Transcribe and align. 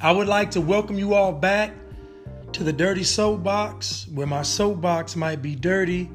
I 0.00 0.12
would 0.12 0.28
like 0.28 0.52
to 0.52 0.60
welcome 0.60 0.96
you 0.96 1.14
all 1.14 1.32
back 1.32 1.72
to 2.52 2.62
the 2.62 2.72
Dirty 2.72 3.02
Soapbox, 3.02 4.06
where 4.14 4.28
my 4.28 4.42
soapbox 4.42 5.16
might 5.16 5.42
be 5.42 5.56
dirty, 5.56 6.08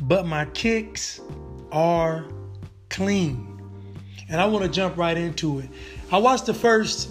but 0.00 0.26
my 0.26 0.46
kicks 0.46 1.20
are 1.70 2.24
clean. 2.88 3.60
And 4.30 4.40
I 4.40 4.46
want 4.46 4.64
to 4.64 4.70
jump 4.70 4.96
right 4.96 5.18
into 5.18 5.58
it. 5.58 5.68
I 6.10 6.16
watched 6.16 6.46
the 6.46 6.54
first 6.54 7.10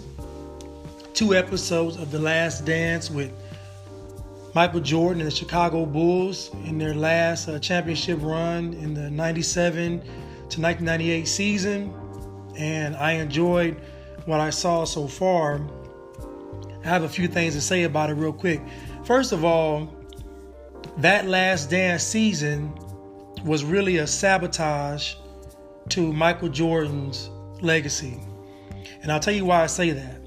two 1.14 1.36
episodes 1.36 1.96
of 1.98 2.09
The 2.09 2.18
Last 2.18 2.66
Dance 2.66 3.12
with 3.12 3.32
Michael 4.55 4.80
Jordan 4.80 5.21
and 5.21 5.30
the 5.30 5.36
Chicago 5.36 5.85
Bulls 5.85 6.49
in 6.66 6.80
their 6.80 6.96
last 6.96 7.48
uh, 7.48 7.60
championship 7.60 8.18
run 8.23 8.73
in 8.73 8.96
the 8.96 9.12
97 9.12 9.99
to 9.99 10.07
1998 10.07 11.27
season. 11.27 11.94
And 12.57 12.96
I 12.96 13.12
enjoyed 13.12 13.80
what 14.26 14.40
I 14.40 14.49
saw 14.49 14.85
so 14.85 15.07
far. 15.07 15.62
I 16.85 16.89
have 16.89 17.02
a 17.03 17.09
few 17.09 17.27
things 17.27 17.55
to 17.55 17.62
say 17.62 17.84
about 17.84 18.12
it 18.12 18.13
real 18.13 18.31
quick. 18.31 18.62
First 19.05 19.31
of 19.31 19.43
all, 19.43 19.91
that 20.98 21.27
last 21.27 21.71
dance 21.71 22.03
season 22.03 22.71
was 23.43 23.63
really 23.63 23.98
a 23.98 24.07
sabotage 24.07 25.16
to 25.90 26.13
Michael 26.13 26.49
Jordan's 26.49 27.31
legacy. 27.59 28.20
And 29.02 29.12
I'll 29.12 29.20
tell 29.20 29.34
you 29.34 29.45
why 29.45 29.63
I 29.63 29.66
say 29.66 29.91
that. 29.91 30.21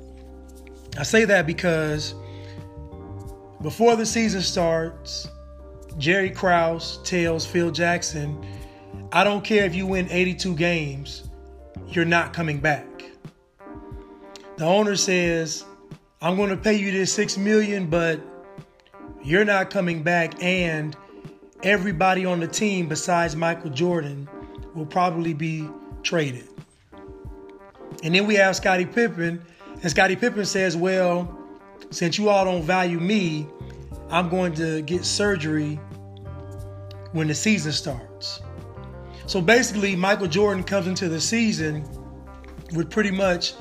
I 0.98 1.04
say 1.04 1.24
that 1.26 1.46
because 1.46 2.14
before 3.62 3.94
the 3.94 4.06
season 4.06 4.40
starts, 4.40 5.28
Jerry 5.96 6.30
Krause 6.30 7.00
tells 7.04 7.46
Phil 7.46 7.70
Jackson, 7.70 8.44
I 9.12 9.22
don't 9.22 9.44
care 9.44 9.64
if 9.64 9.76
you 9.76 9.86
win 9.86 10.08
82 10.10 10.56
games, 10.56 11.28
you're 11.86 12.04
not 12.04 12.32
coming 12.32 12.58
back. 12.58 12.86
The 14.56 14.64
owner 14.64 14.96
says, 14.96 15.64
I'm 16.20 16.36
going 16.36 16.50
to 16.50 16.56
pay 16.56 16.74
you 16.74 16.90
this 16.90 17.12
6 17.12 17.38
million, 17.38 17.88
but 17.88 18.20
you're 19.22 19.44
not 19.44 19.70
coming 19.70 20.02
back 20.02 20.42
and 20.42 20.96
everybody 21.62 22.26
on 22.26 22.40
the 22.40 22.48
team 22.48 22.88
besides 22.88 23.36
Michael 23.36 23.70
Jordan 23.70 24.28
will 24.74 24.86
probably 24.86 25.32
be 25.32 25.68
traded. 26.02 26.48
And 28.02 28.16
then 28.16 28.26
we 28.26 28.34
have 28.34 28.56
Scottie 28.56 28.84
Pippen, 28.84 29.40
and 29.80 29.90
Scottie 29.90 30.16
Pippen 30.16 30.44
says, 30.44 30.76
Well, 30.76 31.38
since 31.90 32.18
you 32.18 32.28
all 32.30 32.44
don't 32.44 32.62
value 32.62 32.98
me, 32.98 33.46
I'm 34.10 34.28
going 34.28 34.54
to 34.54 34.82
get 34.82 35.04
surgery 35.04 35.76
when 37.12 37.28
the 37.28 37.34
season 37.34 37.70
starts. 37.70 38.42
So 39.26 39.40
basically, 39.40 39.94
Michael 39.94 40.26
Jordan 40.26 40.64
comes 40.64 40.88
into 40.88 41.08
the 41.08 41.20
season 41.20 41.88
with 42.74 42.90
pretty 42.90 43.12
much 43.12 43.54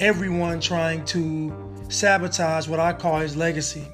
everyone 0.00 0.60
trying 0.60 1.04
to 1.06 1.67
sabotage 1.88 2.68
what 2.68 2.80
I 2.80 2.92
call 2.92 3.18
his 3.18 3.36
legacy. 3.36 3.84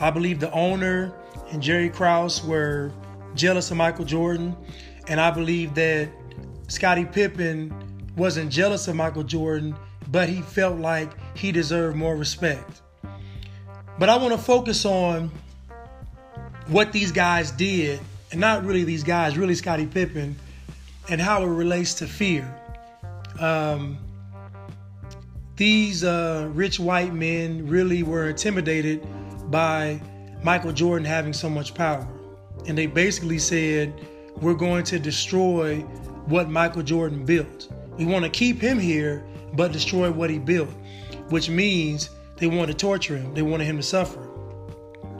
I 0.00 0.10
believe 0.10 0.40
the 0.40 0.50
owner 0.52 1.12
and 1.50 1.62
Jerry 1.62 1.90
Krause 1.90 2.44
were 2.44 2.92
jealous 3.34 3.70
of 3.70 3.76
Michael 3.76 4.04
Jordan, 4.04 4.56
and 5.08 5.20
I 5.20 5.30
believe 5.30 5.74
that 5.74 6.08
Scottie 6.68 7.04
Pippen 7.04 7.74
wasn't 8.16 8.50
jealous 8.50 8.88
of 8.88 8.96
Michael 8.96 9.22
Jordan, 9.22 9.76
but 10.10 10.28
he 10.28 10.42
felt 10.42 10.78
like 10.78 11.10
he 11.36 11.52
deserved 11.52 11.96
more 11.96 12.16
respect. 12.16 12.82
But 13.98 14.08
I 14.08 14.16
want 14.16 14.32
to 14.32 14.38
focus 14.38 14.84
on 14.84 15.30
what 16.68 16.92
these 16.92 17.12
guys 17.12 17.50
did, 17.50 18.00
and 18.30 18.40
not 18.40 18.64
really 18.64 18.84
these 18.84 19.04
guys, 19.04 19.36
really 19.36 19.54
Scottie 19.54 19.86
Pippen, 19.86 20.36
and 21.08 21.20
how 21.20 21.42
it 21.42 21.46
relates 21.46 21.94
to 21.94 22.06
fear. 22.06 22.58
Um, 23.38 23.98
these 25.56 26.02
uh, 26.04 26.48
rich 26.52 26.80
white 26.80 27.12
men 27.12 27.66
really 27.66 28.02
were 28.02 28.28
intimidated 28.28 29.06
by 29.50 30.00
Michael 30.42 30.72
Jordan 30.72 31.04
having 31.04 31.32
so 31.32 31.48
much 31.48 31.74
power. 31.74 32.06
And 32.66 32.76
they 32.76 32.86
basically 32.86 33.38
said, 33.38 33.92
We're 34.36 34.54
going 34.54 34.84
to 34.84 34.98
destroy 34.98 35.80
what 36.26 36.48
Michael 36.48 36.82
Jordan 36.82 37.24
built. 37.24 37.72
We 37.98 38.06
want 38.06 38.24
to 38.24 38.30
keep 38.30 38.60
him 38.60 38.78
here, 38.78 39.24
but 39.54 39.72
destroy 39.72 40.10
what 40.10 40.30
he 40.30 40.38
built, 40.38 40.70
which 41.28 41.48
means 41.48 42.10
they 42.36 42.46
want 42.46 42.70
to 42.70 42.76
torture 42.76 43.16
him. 43.16 43.34
They 43.34 43.42
wanted 43.42 43.64
him 43.64 43.76
to 43.76 43.82
suffer 43.82 44.28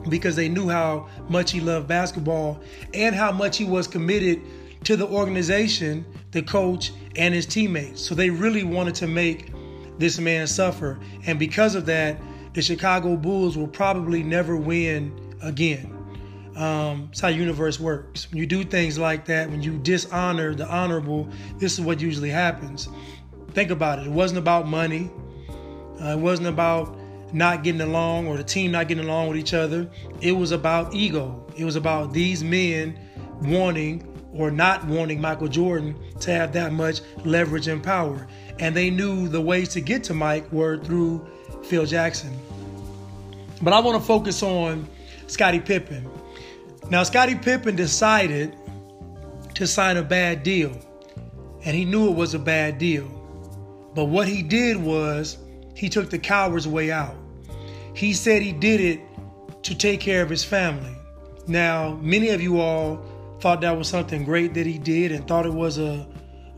because 0.08 0.34
they 0.34 0.48
knew 0.48 0.68
how 0.68 1.08
much 1.28 1.52
he 1.52 1.60
loved 1.60 1.86
basketball 1.86 2.60
and 2.94 3.14
how 3.14 3.30
much 3.30 3.56
he 3.56 3.64
was 3.64 3.86
committed 3.86 4.40
to 4.84 4.96
the 4.96 5.06
organization, 5.06 6.04
the 6.32 6.42
coach, 6.42 6.92
and 7.16 7.34
his 7.34 7.46
teammates. 7.46 8.00
So 8.00 8.14
they 8.14 8.30
really 8.30 8.64
wanted 8.64 8.94
to 8.96 9.06
make 9.06 9.52
this 9.98 10.18
man 10.18 10.46
suffer. 10.46 10.98
And 11.26 11.38
because 11.38 11.74
of 11.74 11.86
that, 11.86 12.20
the 12.54 12.62
Chicago 12.62 13.16
Bulls 13.16 13.56
will 13.56 13.68
probably 13.68 14.22
never 14.22 14.56
win 14.56 15.34
again. 15.42 15.98
Um, 16.56 17.08
it's 17.10 17.20
how 17.20 17.28
universe 17.28 17.80
works. 17.80 18.30
When 18.30 18.38
you 18.38 18.46
do 18.46 18.62
things 18.62 18.98
like 18.98 19.24
that, 19.26 19.50
when 19.50 19.62
you 19.62 19.78
dishonor 19.78 20.54
the 20.54 20.68
honorable, 20.68 21.28
this 21.56 21.74
is 21.74 21.80
what 21.80 22.00
usually 22.00 22.28
happens. 22.28 22.88
Think 23.52 23.70
about 23.70 23.98
it. 23.98 24.06
It 24.06 24.12
wasn't 24.12 24.38
about 24.38 24.68
money. 24.68 25.10
Uh, 26.00 26.08
it 26.08 26.18
wasn't 26.18 26.48
about 26.48 26.98
not 27.32 27.62
getting 27.62 27.80
along 27.80 28.26
or 28.26 28.36
the 28.36 28.44
team 28.44 28.72
not 28.72 28.88
getting 28.88 29.04
along 29.04 29.28
with 29.28 29.38
each 29.38 29.54
other. 29.54 29.90
It 30.20 30.32
was 30.32 30.52
about 30.52 30.94
ego. 30.94 31.46
It 31.56 31.64
was 31.64 31.76
about 31.76 32.12
these 32.12 32.44
men 32.44 32.98
wanting 33.40 34.08
or 34.34 34.50
not 34.50 34.84
wanting 34.86 35.20
Michael 35.20 35.48
Jordan 35.48 35.96
to 36.20 36.32
have 36.32 36.52
that 36.52 36.72
much 36.72 37.00
leverage 37.24 37.68
and 37.68 37.82
power. 37.82 38.26
And 38.62 38.76
they 38.76 38.90
knew 38.90 39.26
the 39.26 39.40
ways 39.40 39.70
to 39.70 39.80
get 39.80 40.04
to 40.04 40.14
Mike 40.14 40.50
were 40.52 40.78
through 40.78 41.26
Phil 41.64 41.84
Jackson. 41.84 42.38
But 43.60 43.72
I 43.72 43.80
want 43.80 44.00
to 44.00 44.06
focus 44.06 44.40
on 44.40 44.88
Scottie 45.26 45.58
Pippen. 45.58 46.08
Now, 46.88 47.02
Scottie 47.02 47.34
Pippen 47.34 47.74
decided 47.74 48.54
to 49.54 49.66
sign 49.66 49.96
a 49.96 50.02
bad 50.04 50.44
deal, 50.44 50.78
and 51.64 51.74
he 51.74 51.84
knew 51.84 52.08
it 52.08 52.14
was 52.14 52.34
a 52.34 52.38
bad 52.38 52.78
deal. 52.78 53.08
But 53.96 54.04
what 54.04 54.28
he 54.28 54.42
did 54.42 54.76
was 54.76 55.38
he 55.74 55.88
took 55.88 56.08
the 56.08 56.20
coward's 56.20 56.68
way 56.68 56.92
out. 56.92 57.16
He 57.94 58.12
said 58.12 58.42
he 58.42 58.52
did 58.52 58.80
it 58.80 59.00
to 59.64 59.74
take 59.74 59.98
care 59.98 60.22
of 60.22 60.30
his 60.30 60.44
family. 60.44 60.94
Now, 61.48 61.98
many 62.00 62.28
of 62.28 62.40
you 62.40 62.60
all 62.60 63.04
thought 63.40 63.60
that 63.62 63.76
was 63.76 63.88
something 63.88 64.22
great 64.22 64.54
that 64.54 64.66
he 64.66 64.78
did 64.78 65.10
and 65.10 65.26
thought 65.26 65.46
it 65.46 65.52
was 65.52 65.78
a, 65.78 66.06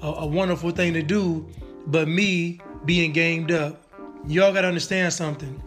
a, 0.02 0.06
a 0.06 0.26
wonderful 0.26 0.70
thing 0.70 0.92
to 0.92 1.02
do, 1.02 1.48
but 1.86 2.08
me 2.08 2.60
being 2.84 3.12
gamed 3.12 3.50
up, 3.50 3.80
y'all 4.26 4.52
got 4.52 4.62
to 4.62 4.68
understand 4.68 5.12
something. 5.12 5.62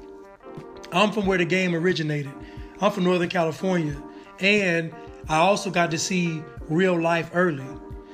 I'm 0.91 1.11
from 1.11 1.25
where 1.25 1.37
the 1.37 1.45
game 1.45 1.75
originated. 1.75 2.31
I'm 2.79 2.91
from 2.91 3.03
Northern 3.03 3.29
California, 3.29 4.01
and 4.39 4.93
I 5.27 5.37
also 5.37 5.69
got 5.69 5.91
to 5.91 5.97
see 5.97 6.41
real 6.69 6.99
life 6.99 7.31
early. 7.33 7.65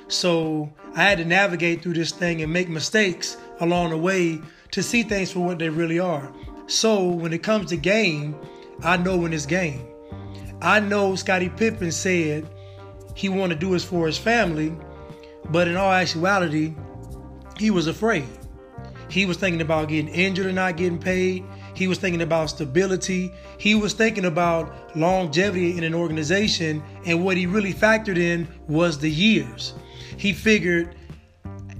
So 0.08 0.72
I 0.96 1.04
had 1.04 1.18
to 1.20 1.26
navigate 1.26 1.82
through 1.82 1.94
this 1.94 2.12
thing 2.12 2.42
and 2.42 2.52
make 2.52 2.70
mistakes 2.70 3.38
along 3.60 3.92
the 3.92 3.98
way 3.98 4.42
to 4.72 4.84
see 4.84 5.04
things 5.04 5.32
for 5.32 5.42
what 5.42 5.60
they 5.60 5.70
really 5.70 6.00
are. 6.00 6.32
So 6.68 7.08
when 7.08 7.34
it 7.34 7.44
comes 7.44 7.70
to 7.70 7.78
game, 7.78 8.36
I 8.84 8.98
know 8.98 9.18
when 9.18 9.34
it's 9.34 9.46
game. 9.46 9.86
I 10.62 10.80
know 10.80 11.16
Scottie 11.16 11.50
Pippen 11.50 11.92
said 11.92 12.50
he 13.16 13.30
wanted 13.30 13.56
to 13.56 13.60
do 13.60 13.74
this 13.74 13.84
for 13.84 14.08
his 14.08 14.18
family, 14.18 14.76
but 15.50 15.68
in 15.68 15.76
all 15.76 15.92
actuality, 15.92 16.74
he 17.58 17.72
was 17.72 17.88
afraid. 17.88 18.28
He 19.10 19.26
was 19.26 19.38
thinking 19.38 19.62
about 19.62 19.90
getting 19.90 20.08
injured 20.08 20.48
and 20.48 20.56
not 20.56 20.78
getting 20.78 20.98
paid. 20.98 21.46
He 21.76 21.88
was 21.88 21.98
thinking 21.98 22.22
about 22.22 22.50
stability. 22.50 23.32
He 23.58 23.76
was 23.76 23.94
thinking 23.94 24.26
about 24.26 24.96
longevity 24.98 25.78
in 25.78 25.84
an 25.84 25.94
organization. 25.94 26.84
And 27.06 27.24
what 27.24 27.38
he 27.38 27.46
really 27.46 27.74
factored 27.74 28.18
in 28.18 28.48
was 28.68 29.00
the 29.00 29.10
years. 29.10 29.74
He 30.18 30.34
figured 30.34 30.96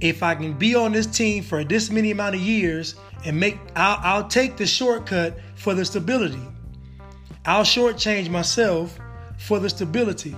if 0.00 0.22
I 0.22 0.34
can 0.34 0.52
be 0.52 0.74
on 0.74 0.92
this 0.92 1.06
team 1.06 1.42
for 1.42 1.64
this 1.64 1.90
many 1.90 2.10
amount 2.10 2.34
of 2.34 2.40
years 2.40 2.94
and 3.24 3.38
make 3.38 3.58
I'll, 3.74 3.98
I'll 4.02 4.28
take 4.28 4.56
the 4.56 4.66
shortcut 4.66 5.38
for 5.54 5.74
the 5.74 5.84
stability. 5.84 6.42
I'll 7.46 7.64
shortchange 7.64 8.28
myself 8.30 8.98
for 9.38 9.58
the 9.58 9.70
stability. 9.70 10.36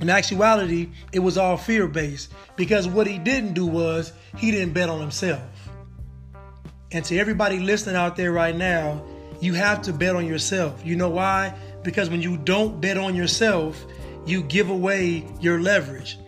In 0.00 0.10
actuality, 0.10 0.88
it 1.12 1.20
was 1.20 1.38
all 1.38 1.56
fear 1.56 1.86
based 1.86 2.32
because 2.56 2.88
what 2.88 3.06
he 3.06 3.18
didn't 3.18 3.54
do 3.54 3.66
was 3.66 4.12
he 4.36 4.50
didn't 4.50 4.72
bet 4.74 4.88
on 4.88 5.00
himself. 5.00 5.42
And 6.90 7.04
to 7.06 7.18
everybody 7.18 7.58
listening 7.58 7.96
out 7.96 8.16
there 8.16 8.32
right 8.32 8.54
now, 8.54 9.04
you 9.40 9.54
have 9.54 9.82
to 9.82 9.92
bet 9.92 10.14
on 10.14 10.26
yourself. 10.26 10.82
You 10.84 10.96
know 10.96 11.08
why? 11.08 11.54
Because 11.82 12.10
when 12.10 12.22
you 12.22 12.36
don't 12.36 12.80
bet 12.80 12.96
on 12.96 13.14
yourself, 13.14 13.84
you 14.26 14.42
give 14.42 14.70
away 14.70 15.26
your 15.40 15.60
leverage. 15.60 16.18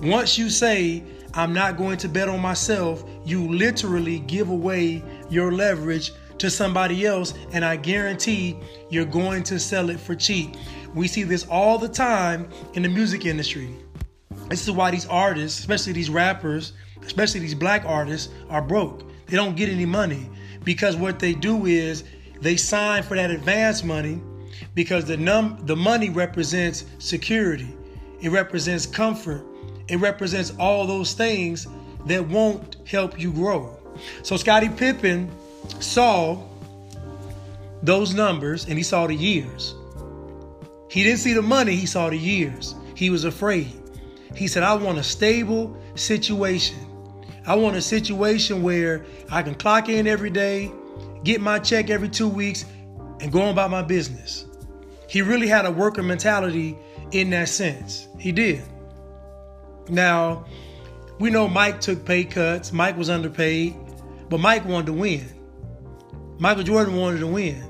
Once 0.00 0.38
you 0.38 0.48
say, 0.48 1.02
I'm 1.34 1.52
not 1.52 1.76
going 1.76 1.98
to 1.98 2.08
bet 2.08 2.28
on 2.28 2.40
myself, 2.40 3.04
you 3.24 3.46
literally 3.48 4.20
give 4.20 4.48
away 4.48 5.02
your 5.28 5.52
leverage 5.52 6.12
to 6.38 6.50
somebody 6.50 7.06
else, 7.06 7.34
and 7.52 7.64
I 7.64 7.76
guarantee 7.76 8.56
you're 8.90 9.04
going 9.04 9.42
to 9.44 9.58
sell 9.60 9.90
it 9.90 10.00
for 10.00 10.14
cheap. 10.14 10.56
We 10.94 11.08
see 11.08 11.22
this 11.22 11.46
all 11.48 11.78
the 11.78 11.88
time 11.88 12.48
in 12.74 12.82
the 12.82 12.88
music 12.88 13.26
industry. 13.26 13.70
This 14.48 14.62
is 14.62 14.70
why 14.70 14.90
these 14.90 15.06
artists, 15.06 15.60
especially 15.60 15.92
these 15.92 16.10
rappers, 16.10 16.72
especially 17.04 17.40
these 17.40 17.54
black 17.54 17.84
artists, 17.84 18.32
are 18.48 18.62
broke. 18.62 19.02
They 19.26 19.36
don't 19.36 19.56
get 19.56 19.68
any 19.68 19.86
money 19.86 20.28
because 20.64 20.96
what 20.96 21.18
they 21.18 21.34
do 21.34 21.66
is 21.66 22.04
they 22.40 22.56
sign 22.56 23.02
for 23.02 23.16
that 23.16 23.30
advance 23.30 23.82
money 23.84 24.20
because 24.74 25.04
the 25.04 25.16
num 25.16 25.58
the 25.64 25.76
money 25.76 26.10
represents 26.10 26.84
security. 26.98 27.74
It 28.20 28.30
represents 28.30 28.86
comfort. 28.86 29.44
It 29.88 29.96
represents 29.96 30.52
all 30.58 30.86
those 30.86 31.12
things 31.14 31.66
that 32.06 32.26
won't 32.26 32.76
help 32.86 33.18
you 33.20 33.32
grow. 33.32 33.76
So 34.22 34.36
Scottie 34.36 34.68
Pippen 34.68 35.30
saw 35.80 36.42
those 37.82 38.14
numbers 38.14 38.66
and 38.66 38.78
he 38.78 38.82
saw 38.82 39.06
the 39.06 39.14
years. 39.14 39.74
He 40.90 41.02
didn't 41.02 41.20
see 41.20 41.32
the 41.32 41.42
money, 41.42 41.74
he 41.74 41.86
saw 41.86 42.10
the 42.10 42.18
years. 42.18 42.74
He 42.94 43.10
was 43.10 43.24
afraid. 43.24 43.72
He 44.36 44.46
said, 44.46 44.62
I 44.62 44.74
want 44.74 44.98
a 44.98 45.02
stable 45.02 45.76
situation. 45.94 46.78
I 47.46 47.56
want 47.56 47.76
a 47.76 47.82
situation 47.82 48.62
where 48.62 49.04
I 49.30 49.42
can 49.42 49.54
clock 49.54 49.88
in 49.88 50.06
every 50.06 50.30
day, 50.30 50.70
get 51.24 51.40
my 51.40 51.58
check 51.58 51.90
every 51.90 52.08
two 52.08 52.28
weeks, 52.28 52.64
and 53.20 53.32
go 53.32 53.42
on 53.42 53.48
about 53.48 53.70
my 53.70 53.82
business. 53.82 54.46
He 55.08 55.22
really 55.22 55.48
had 55.48 55.66
a 55.66 55.70
worker 55.70 56.02
mentality 56.02 56.76
in 57.10 57.30
that 57.30 57.48
sense. 57.48 58.08
He 58.18 58.32
did. 58.32 58.62
Now, 59.88 60.44
we 61.18 61.30
know 61.30 61.48
Mike 61.48 61.80
took 61.80 62.04
pay 62.04 62.24
cuts, 62.24 62.72
Mike 62.72 62.96
was 62.96 63.10
underpaid, 63.10 63.76
but 64.28 64.38
Mike 64.38 64.64
wanted 64.64 64.86
to 64.86 64.92
win. 64.92 65.26
Michael 66.38 66.62
Jordan 66.62 66.96
wanted 66.96 67.18
to 67.20 67.26
win. 67.26 67.62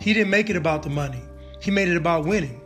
He 0.00 0.12
didn't 0.12 0.30
make 0.30 0.50
it 0.50 0.56
about 0.56 0.82
the 0.82 0.90
money, 0.90 1.22
he 1.60 1.70
made 1.70 1.88
it 1.88 1.96
about 1.96 2.26
winning. 2.26 2.60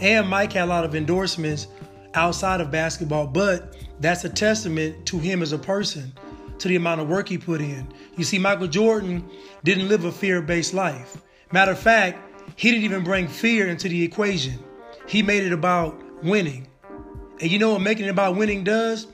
And 0.00 0.28
Mike 0.28 0.52
had 0.52 0.64
a 0.64 0.66
lot 0.66 0.84
of 0.84 0.94
endorsements 0.94 1.66
outside 2.14 2.60
of 2.60 2.70
basketball, 2.70 3.26
but 3.26 3.76
that's 4.00 4.24
a 4.24 4.28
testament 4.28 5.06
to 5.06 5.18
him 5.18 5.42
as 5.42 5.52
a 5.52 5.58
person, 5.58 6.12
to 6.58 6.68
the 6.68 6.76
amount 6.76 7.00
of 7.00 7.08
work 7.08 7.28
he 7.28 7.38
put 7.38 7.60
in. 7.60 7.86
You 8.16 8.24
see, 8.24 8.38
Michael 8.38 8.68
Jordan 8.68 9.28
didn't 9.64 9.88
live 9.88 10.04
a 10.04 10.12
fear 10.12 10.40
based 10.40 10.74
life. 10.74 11.22
Matter 11.52 11.72
of 11.72 11.78
fact, 11.78 12.18
he 12.56 12.70
didn't 12.70 12.84
even 12.84 13.04
bring 13.04 13.28
fear 13.28 13.68
into 13.68 13.88
the 13.88 14.02
equation. 14.02 14.58
He 15.06 15.22
made 15.22 15.44
it 15.44 15.52
about 15.52 16.00
winning. 16.22 16.68
And 17.40 17.50
you 17.50 17.58
know 17.58 17.72
what 17.72 17.82
making 17.82 18.06
it 18.06 18.10
about 18.10 18.36
winning 18.36 18.64
does? 18.64 19.06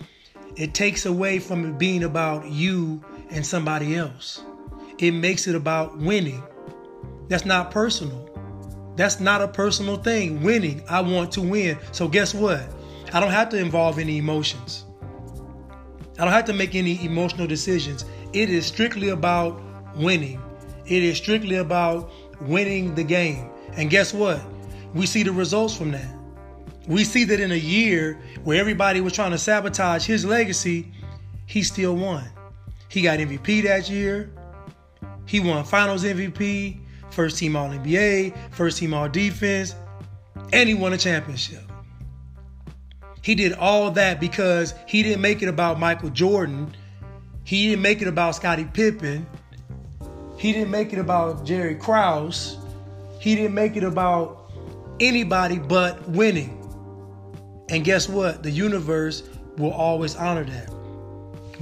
It 0.56 0.74
takes 0.74 1.04
away 1.06 1.38
from 1.38 1.64
it 1.66 1.78
being 1.78 2.04
about 2.04 2.48
you 2.48 3.04
and 3.30 3.44
somebody 3.44 3.96
else. 3.96 4.42
It 4.98 5.12
makes 5.12 5.46
it 5.46 5.54
about 5.54 5.98
winning. 5.98 6.42
That's 7.28 7.44
not 7.44 7.70
personal. 7.70 8.30
That's 8.96 9.18
not 9.18 9.42
a 9.42 9.48
personal 9.48 9.96
thing. 9.96 10.42
Winning, 10.42 10.82
I 10.88 11.00
want 11.00 11.32
to 11.32 11.42
win. 11.42 11.78
So, 11.92 12.06
guess 12.06 12.32
what? 12.32 12.62
I 13.14 13.20
don't 13.20 13.30
have 13.30 13.48
to 13.50 13.56
involve 13.56 14.00
any 14.00 14.18
emotions. 14.18 14.86
I 16.18 16.24
don't 16.24 16.32
have 16.32 16.46
to 16.46 16.52
make 16.52 16.74
any 16.74 17.04
emotional 17.04 17.46
decisions. 17.46 18.04
It 18.32 18.50
is 18.50 18.66
strictly 18.66 19.10
about 19.10 19.62
winning. 19.94 20.42
It 20.84 21.00
is 21.04 21.16
strictly 21.16 21.54
about 21.54 22.10
winning 22.40 22.96
the 22.96 23.04
game. 23.04 23.48
And 23.74 23.88
guess 23.88 24.12
what? 24.12 24.42
We 24.94 25.06
see 25.06 25.22
the 25.22 25.30
results 25.30 25.76
from 25.76 25.92
that. 25.92 26.12
We 26.88 27.04
see 27.04 27.22
that 27.22 27.38
in 27.38 27.52
a 27.52 27.56
year 27.56 28.18
where 28.42 28.58
everybody 28.58 29.00
was 29.00 29.12
trying 29.12 29.30
to 29.30 29.38
sabotage 29.38 30.04
his 30.04 30.24
legacy, 30.24 30.90
he 31.46 31.62
still 31.62 31.94
won. 31.94 32.28
He 32.88 33.00
got 33.00 33.20
MVP 33.20 33.62
that 33.62 33.88
year. 33.88 34.32
He 35.24 35.38
won 35.38 35.62
finals 35.62 36.02
MVP, 36.02 36.80
first 37.10 37.38
team 37.38 37.54
All 37.54 37.68
NBA, 37.68 38.36
first 38.50 38.78
team 38.78 38.92
All 38.92 39.08
Defense, 39.08 39.76
and 40.52 40.68
he 40.68 40.74
won 40.74 40.92
a 40.94 40.98
championship. 40.98 41.62
He 43.24 43.34
did 43.34 43.54
all 43.54 43.90
that 43.92 44.20
because 44.20 44.74
he 44.86 45.02
didn't 45.02 45.22
make 45.22 45.40
it 45.40 45.48
about 45.48 45.80
Michael 45.80 46.10
Jordan. 46.10 46.76
He 47.42 47.70
didn't 47.70 47.80
make 47.80 48.02
it 48.02 48.06
about 48.06 48.34
Scottie 48.34 48.66
Pippen. 48.66 49.26
He 50.36 50.52
didn't 50.52 50.70
make 50.70 50.92
it 50.92 50.98
about 50.98 51.46
Jerry 51.46 51.74
Krause. 51.74 52.58
He 53.20 53.34
didn't 53.34 53.54
make 53.54 53.76
it 53.76 53.82
about 53.82 54.52
anybody 55.00 55.58
but 55.58 56.06
winning. 56.06 56.60
And 57.70 57.82
guess 57.82 58.10
what? 58.10 58.42
The 58.42 58.50
universe 58.50 59.22
will 59.56 59.72
always 59.72 60.16
honor 60.16 60.44
that. 60.44 60.68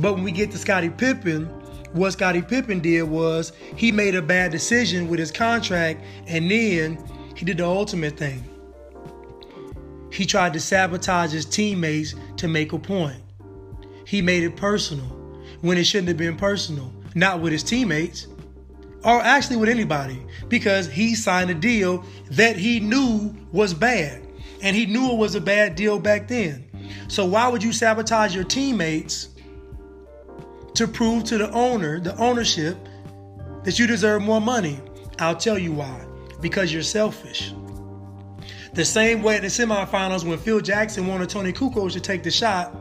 But 0.01 0.15
when 0.15 0.25
we 0.25 0.33
get 0.33 0.51
to 0.51 0.59
Scottie 0.59 0.91
Pippen, 0.91 1.45
what 1.93 2.11
Scottie 2.11 2.43
Pippen 2.43 2.81
did 2.81 3.05
was 3.05 3.53
he 3.77 3.93
made 3.93 4.17
a 4.17 4.23
bad 4.23 4.51
decision 4.51 5.09
with 5.09 5.21
his 5.21 5.31
contract 5.31 6.03
and 6.27 6.51
then 6.51 6.99
he 7.37 7.45
did 7.45 7.59
the 7.59 7.67
ultimate 7.67 8.17
thing. 8.17 8.52
He 10.13 10.27
tried 10.27 10.53
to 10.53 10.61
sabotage 10.61 11.33
his 11.33 11.47
teammates 11.47 12.15
to 12.37 12.47
make 12.47 12.73
a 12.73 12.79
point. 12.79 13.23
He 14.07 14.21
made 14.21 14.43
it 14.43 14.57
personal 14.57 15.07
when 15.63 15.79
it 15.79 15.85
shouldn't 15.85 16.09
have 16.09 16.19
been 16.19 16.37
personal, 16.37 16.93
not 17.15 17.41
with 17.41 17.53
his 17.53 17.63
teammates 17.63 18.27
or 19.05 19.21
actually 19.23 19.57
with 19.57 19.69
anybody 19.69 20.21
because 20.49 20.87
he 20.87 21.15
signed 21.15 21.51
a 21.51 21.55
deal 21.55 22.05
that 22.31 22.57
he 22.57 22.79
knew 22.79 23.35
was 23.53 23.73
bad 23.73 24.23
and 24.63 24.77
he 24.77 24.87
knew 24.87 25.13
it 25.13 25.17
was 25.17 25.35
a 25.35 25.41
bad 25.41 25.75
deal 25.75 25.99
back 25.99 26.29
then. 26.29 26.69
So 27.09 27.25
why 27.25 27.49
would 27.49 27.63
you 27.63 27.73
sabotage 27.73 28.35
your 28.35 28.45
teammates 28.45 29.29
to 30.75 30.87
prove 30.87 31.25
to 31.25 31.39
the 31.39 31.51
owner, 31.53 32.01
the 32.01 32.17
ownership, 32.17 32.77
that 33.65 33.79
you 33.79 33.87
deserve 33.87 34.23
more 34.23 34.41
money? 34.41 34.79
I'll 35.19 35.37
tell 35.37 35.59
you 35.59 35.73
why. 35.73 36.05
Because 36.41 36.73
you're 36.73 36.83
selfish. 36.83 37.53
The 38.75 38.85
same 38.85 39.23
way 39.23 39.37
in 39.37 39.43
the 39.43 39.49
semifinals 39.49 40.25
when 40.25 40.39
Phil 40.39 40.61
Jackson 40.61 41.07
wanted 41.07 41.29
Toni 41.29 41.53
Kukoč 41.53 41.93
to 41.93 42.01
take 42.01 42.23
the 42.23 42.31
shot, 42.31 42.75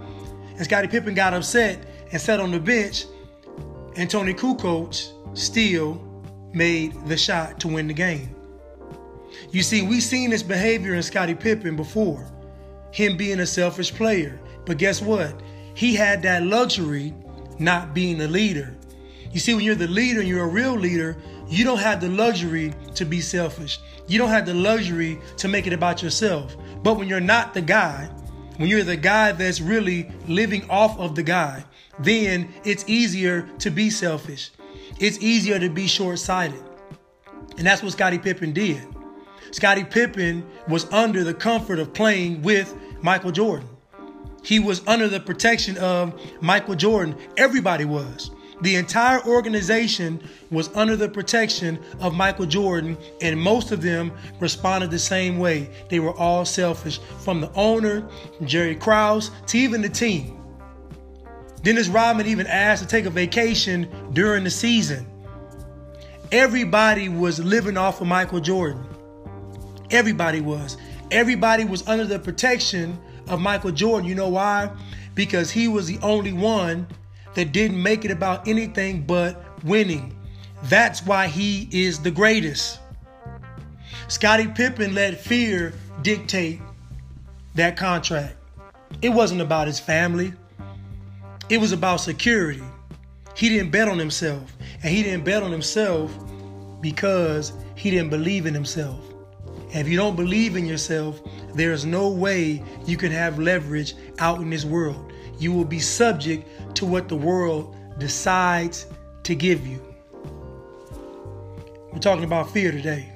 and 0.56 0.64
Scottie 0.64 0.88
Pippen 0.88 1.14
got 1.14 1.34
upset 1.34 1.86
and 2.12 2.22
sat 2.22 2.40
on 2.40 2.52
the 2.52 2.60
bench, 2.60 3.06
and 3.98 4.10
Toni 4.10 4.34
Kukoč 4.34 5.12
still 5.38 6.02
made 6.54 6.94
the 7.08 7.18
shot 7.18 7.60
to 7.60 7.68
win 7.68 7.88
the 7.88 7.94
game. 7.94 8.34
You 9.52 9.64
see, 9.64 9.82
we've 9.82 10.04
seen 10.04 10.30
this 10.30 10.44
behavior 10.44 10.94
in 10.94 11.04
Scottie 11.04 11.36
Pippen 11.36 11.76
before, 11.76 12.26
him 12.92 13.18
being 13.18 13.42
a 13.42 13.46
selfish 13.46 13.94
player. 13.94 14.40
But 14.66 14.78
guess 14.78 15.02
what? 15.02 15.42
He 15.74 15.96
had 15.96 16.22
that 16.24 16.44
luxury 16.44 17.14
not 17.60 17.94
being 17.94 18.22
a 18.22 18.28
leader. 18.28 18.78
You 19.32 19.40
see, 19.40 19.54
when 19.54 19.64
you're 19.64 19.76
the 19.76 19.88
leader 19.88 20.20
and 20.20 20.30
you're 20.30 20.44
a 20.44 20.48
real 20.48 20.76
leader, 20.76 21.18
you 21.52 21.66
don't 21.66 21.80
have 21.80 22.00
the 22.00 22.08
luxury 22.08 22.74
to 22.96 23.04
be 23.04 23.20
selfish. 23.20 23.80
You 24.08 24.18
don't 24.18 24.30
have 24.30 24.46
the 24.46 24.54
luxury 24.54 25.20
to 25.38 25.48
make 25.50 25.68
it 25.68 25.74
about 25.74 26.02
yourself. 26.02 26.56
But 26.82 26.98
when 26.98 27.10
you're 27.10 27.20
not 27.20 27.54
the 27.54 27.62
guy, 27.62 28.10
when 28.56 28.70
you're 28.70 28.84
the 28.84 28.96
guy 28.96 29.34
that's 29.34 29.60
really 29.60 30.10
living 30.28 30.68
off 30.70 30.98
of 30.98 31.14
the 31.14 31.24
guy, 31.24 31.66
then 32.00 32.54
it's 32.64 32.86
easier 32.88 33.50
to 33.60 33.70
be 33.70 33.90
selfish. 33.90 34.52
It's 35.00 35.20
easier 35.20 35.60
to 35.60 35.70
be 35.70 35.88
short 35.88 36.20
sighted. 36.20 36.64
And 37.58 37.68
that's 37.68 37.84
what 37.84 37.92
Scottie 37.92 38.18
Pippen 38.18 38.54
did. 38.54 38.82
Scottie 39.52 39.84
Pippen 39.84 40.46
was 40.70 40.90
under 40.94 41.24
the 41.26 41.34
comfort 41.34 41.80
of 41.80 41.94
playing 41.94 42.42
with 42.44 42.74
Michael 43.02 43.32
Jordan. 43.32 43.68
He 44.42 44.60
was 44.60 44.88
under 44.88 45.10
the 45.10 45.20
protection 45.20 45.78
of 45.78 46.20
Michael 46.42 46.76
Jordan. 46.76 47.18
Everybody 47.36 47.84
was. 47.84 48.32
The 48.62 48.76
entire 48.76 49.26
organization 49.26 50.22
was 50.52 50.70
under 50.76 50.96
the 50.96 51.10
protection 51.10 51.80
of 52.00 52.14
Michael 52.14 52.46
Jordan, 52.46 52.96
and 53.20 53.40
most 53.40 53.72
of 53.72 53.82
them 53.82 54.12
responded 54.40 54.92
the 54.92 55.00
same 55.00 55.40
way. 55.40 55.70
They 55.90 56.00
were 56.00 56.14
all 56.14 56.46
selfish, 56.46 57.00
from 57.24 57.42
the 57.42 57.52
owner, 57.54 58.08
Jerry 58.46 58.76
Krause, 58.76 59.32
to 59.48 59.58
even 59.58 59.82
the 59.82 59.90
team. 59.90 60.38
Dennis 61.64 61.88
Rodman 61.88 62.28
even 62.28 62.48
asked 62.48 62.84
to 62.84 62.88
take 62.88 63.06
a 63.06 63.10
vacation 63.10 63.88
during 64.14 64.44
the 64.44 64.50
season. 64.50 65.08
Everybody 66.32 67.10
was 67.10 67.40
living 67.40 67.78
off 67.78 68.00
of 68.00 68.08
Michael 68.08 68.40
Jordan. 68.40 68.84
Everybody 69.90 70.40
was. 70.40 70.78
Everybody 71.12 71.66
was 71.66 71.86
under 71.88 72.06
the 72.06 72.20
protection 72.20 72.98
of 73.28 73.42
Michael 73.42 73.72
Jordan. 73.72 74.08
You 74.08 74.16
know 74.16 74.30
why? 74.30 74.72
Because 75.14 75.52
he 75.52 75.68
was 75.68 75.88
the 75.88 76.00
only 76.02 76.32
one 76.32 76.88
that 77.36 77.52
didn't 77.52 77.82
make 77.82 78.06
it 78.06 78.12
about 78.12 78.48
anything 78.48 79.04
but 79.04 79.44
winning. 79.64 80.16
That's 80.64 81.06
why 81.06 81.28
he 81.28 81.68
is 81.72 82.00
the 82.00 82.12
greatest. 82.12 82.80
Scottie 84.08 84.48
Pippen 84.48 84.94
let 84.94 85.20
fear 85.20 85.74
dictate 86.02 86.60
that 87.56 87.78
contract. 87.78 88.36
It 89.02 89.10
wasn't 89.10 89.42
about 89.42 89.68
his 89.68 89.80
family, 89.80 90.34
it 91.50 91.60
was 91.60 91.72
about 91.72 91.98
security. 91.98 92.64
He 93.36 93.50
didn't 93.50 93.72
bet 93.72 93.88
on 93.88 93.98
himself, 93.98 94.56
and 94.84 94.94
he 94.94 95.04
didn't 95.04 95.24
bet 95.24 95.42
on 95.42 95.52
himself 95.52 96.12
because 96.82 97.54
he 97.76 97.90
didn't 97.90 98.10
believe 98.10 98.46
in 98.46 98.54
himself. 98.54 99.00
And 99.74 99.76
if 99.76 99.88
you 99.88 99.96
don't 99.96 100.18
believe 100.18 100.58
in 100.58 100.66
yourself, 100.66 101.22
there's 101.54 101.86
no 101.86 102.10
way 102.10 102.62
you 102.86 102.98
can 102.98 103.12
have 103.12 103.40
leverage 103.40 103.96
out 104.20 104.40
in 104.42 104.50
this 104.50 104.66
world 104.66 105.14
you 105.42 105.52
will 105.52 105.66
be 105.66 105.80
subject 105.80 106.48
to 106.76 106.86
what 106.86 107.10
the 107.10 107.16
world 107.16 107.76
decides 107.98 108.86
to 109.24 109.34
give 109.34 109.66
you. 109.66 109.82
We're 111.92 112.00
talking 112.00 112.24
about 112.24 112.52
fear 112.52 112.72
today. 112.72 113.12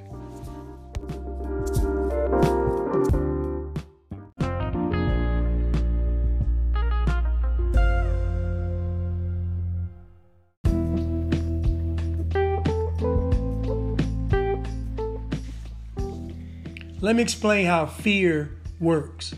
Let 17.00 17.14
me 17.14 17.22
explain 17.22 17.66
how 17.66 17.86
fear 17.86 18.50
works. 18.80 19.32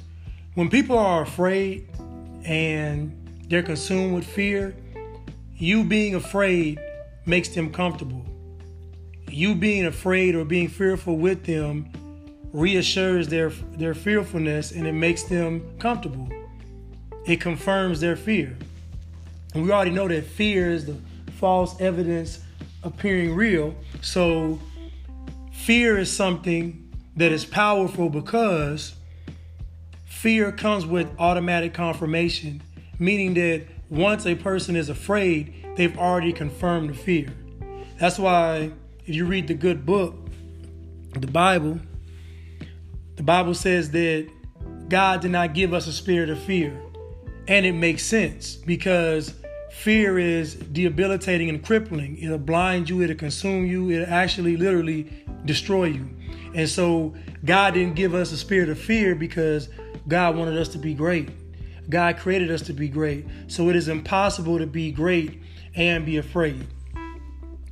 When 0.55 0.71
people 0.71 0.97
are 0.97 1.23
afraid, 1.23 1.87
and 2.45 3.15
they're 3.49 3.63
consumed 3.63 4.15
with 4.15 4.25
fear, 4.25 4.75
you 5.57 5.85
being 5.85 6.15
afraid 6.15 6.79
makes 7.27 7.49
them 7.49 7.73
comfortable. 7.73 8.25
You 9.29 9.55
being 9.55 9.87
afraid 9.87 10.35
or 10.35 10.45
being 10.45 10.69
fearful 10.69 11.19
with 11.19 11.45
them 11.45 11.91
reassures 12.53 13.29
their 13.29 13.51
their 13.51 13.95
fearfulness 13.95 14.73
and 14.73 14.87
it 14.87 14.93
makes 14.93 15.25
them 15.25 15.79
comfortable. 15.79 16.29
It 17.27 17.41
confirms 17.41 18.01
their 18.01 18.17
fear. 18.17 18.57
And 19.55 19.65
we 19.65 19.71
already 19.71 19.91
know 19.91 20.09
that 20.09 20.25
fear 20.25 20.71
is 20.71 20.87
the 20.87 20.97
false 21.39 21.81
evidence 21.81 22.41
appearing 22.83 23.35
real. 23.35 23.75
So 24.01 24.59
fear 25.53 25.99
is 25.99 26.15
something 26.15 26.91
that 27.17 27.33
is 27.33 27.45
powerful 27.45 28.09
because 28.09 28.95
fear 30.19 30.51
comes 30.51 30.85
with 30.85 31.09
automatic 31.21 31.73
confirmation, 31.73 32.61
meaning 32.99 33.35
that 33.35 33.63
once 33.89 34.27
a 34.27 34.35
person 34.35 34.75
is 34.75 34.89
afraid, 34.89 35.55
they've 35.77 35.97
already 35.97 36.33
confirmed 36.33 36.91
the 36.91 36.95
fear. 36.95 37.33
That's 38.01 38.19
why 38.19 38.73
if 39.07 39.15
you 39.15 39.27
read 39.27 39.47
the 39.47 39.55
good 39.55 39.87
book, 39.87 40.17
the 41.13 41.29
Bible, 41.29 41.79
the 43.15 43.23
Bible 43.23 43.55
says 43.55 43.93
that 43.93 44.29
God 44.89 45.21
did 45.21 45.31
not 45.31 45.55
give 45.55 45.73
us 45.73 45.87
a 45.87 45.93
spirit 45.93 46.31
of 46.31 46.41
fear. 46.41 46.77
And 47.47 47.65
it 47.65 47.75
makes 47.75 48.03
sense 48.03 48.57
because 48.57 49.35
fear 49.71 50.19
is 50.19 50.57
debilitating 50.57 51.49
and 51.49 51.65
crippling. 51.65 52.19
It'll 52.19 52.39
blind 52.39 52.91
you, 52.91 53.03
it'll 53.03 53.15
consume 53.15 53.67
you, 53.67 53.89
it'll 53.93 54.13
actually 54.13 54.57
literally 54.57 55.25
destroy 55.45 55.85
you. 55.85 56.11
And 56.57 56.69
so 56.69 57.15
God 57.45 57.75
didn't 57.75 57.95
give 57.95 58.15
us 58.15 58.33
a 58.33 58.37
spirit 58.37 58.69
of 58.69 58.81
fear 58.81 59.15
because 59.15 59.69
God 60.09 60.37
wanted 60.37 60.57
us 60.57 60.69
to 60.71 60.79
be 60.79 60.95
great. 60.95 61.31
God 61.91 62.19
created 62.19 62.51
us 62.51 62.63
to 62.63 62.73
be 62.73 62.89
great. 62.89 63.27
So 63.47 63.69
it 63.69 63.77
is 63.77 63.89
impossible 63.89 64.59
to 64.59 64.67
be 64.67 64.91
great 64.91 65.43
and 65.75 66.05
be 66.05 66.17
afraid. 66.17 66.67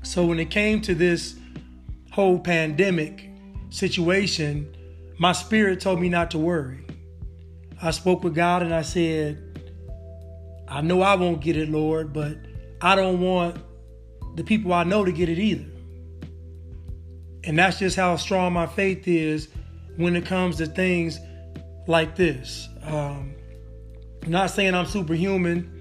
So 0.03 0.25
when 0.25 0.39
it 0.39 0.51
came 0.51 0.81
to 0.83 0.95
this 0.95 1.37
whole 2.13 2.39
pandemic 2.39 3.29
situation, 3.71 4.75
my 5.19 5.33
spirit 5.33 5.81
told 5.81 6.01
me 6.01 6.09
not 6.09 6.31
to 6.33 6.39
worry. 6.39 6.85
I 7.83 7.91
spoke 7.91 8.23
with 8.23 8.35
God 8.35 8.63
and 8.63 8.75
I 8.75 8.83
said, 8.83 9.43
I 10.69 10.81
know 10.81 11.03
I 11.03 11.15
won't 11.15 11.41
get 11.41 11.57
it, 11.57 11.69
Lord, 11.69 12.13
but 12.13 12.37
I 12.81 12.95
don't 12.95 13.21
want 13.21 13.59
the 14.37 14.45
people 14.45 14.73
I 14.73 14.85
know 14.85 15.05
to 15.05 15.13
get 15.13 15.29
it 15.29 15.39
either. 15.39 15.67
And 17.45 17.59
that's 17.59 17.79
just 17.79 17.97
how 17.97 18.17
strong 18.17 18.53
my 18.53 18.67
faith 18.67 19.07
is 19.07 19.49
when 19.97 20.17
it 20.17 20.27
comes 20.27 20.57
to 20.57 20.67
things 20.67 21.19
like 21.87 22.17
this. 22.17 22.69
Um, 22.83 23.35
I'm 24.23 24.31
not 24.31 24.51
saying 24.51 24.75
I'm 24.75 24.87
superhuman. 24.87 25.73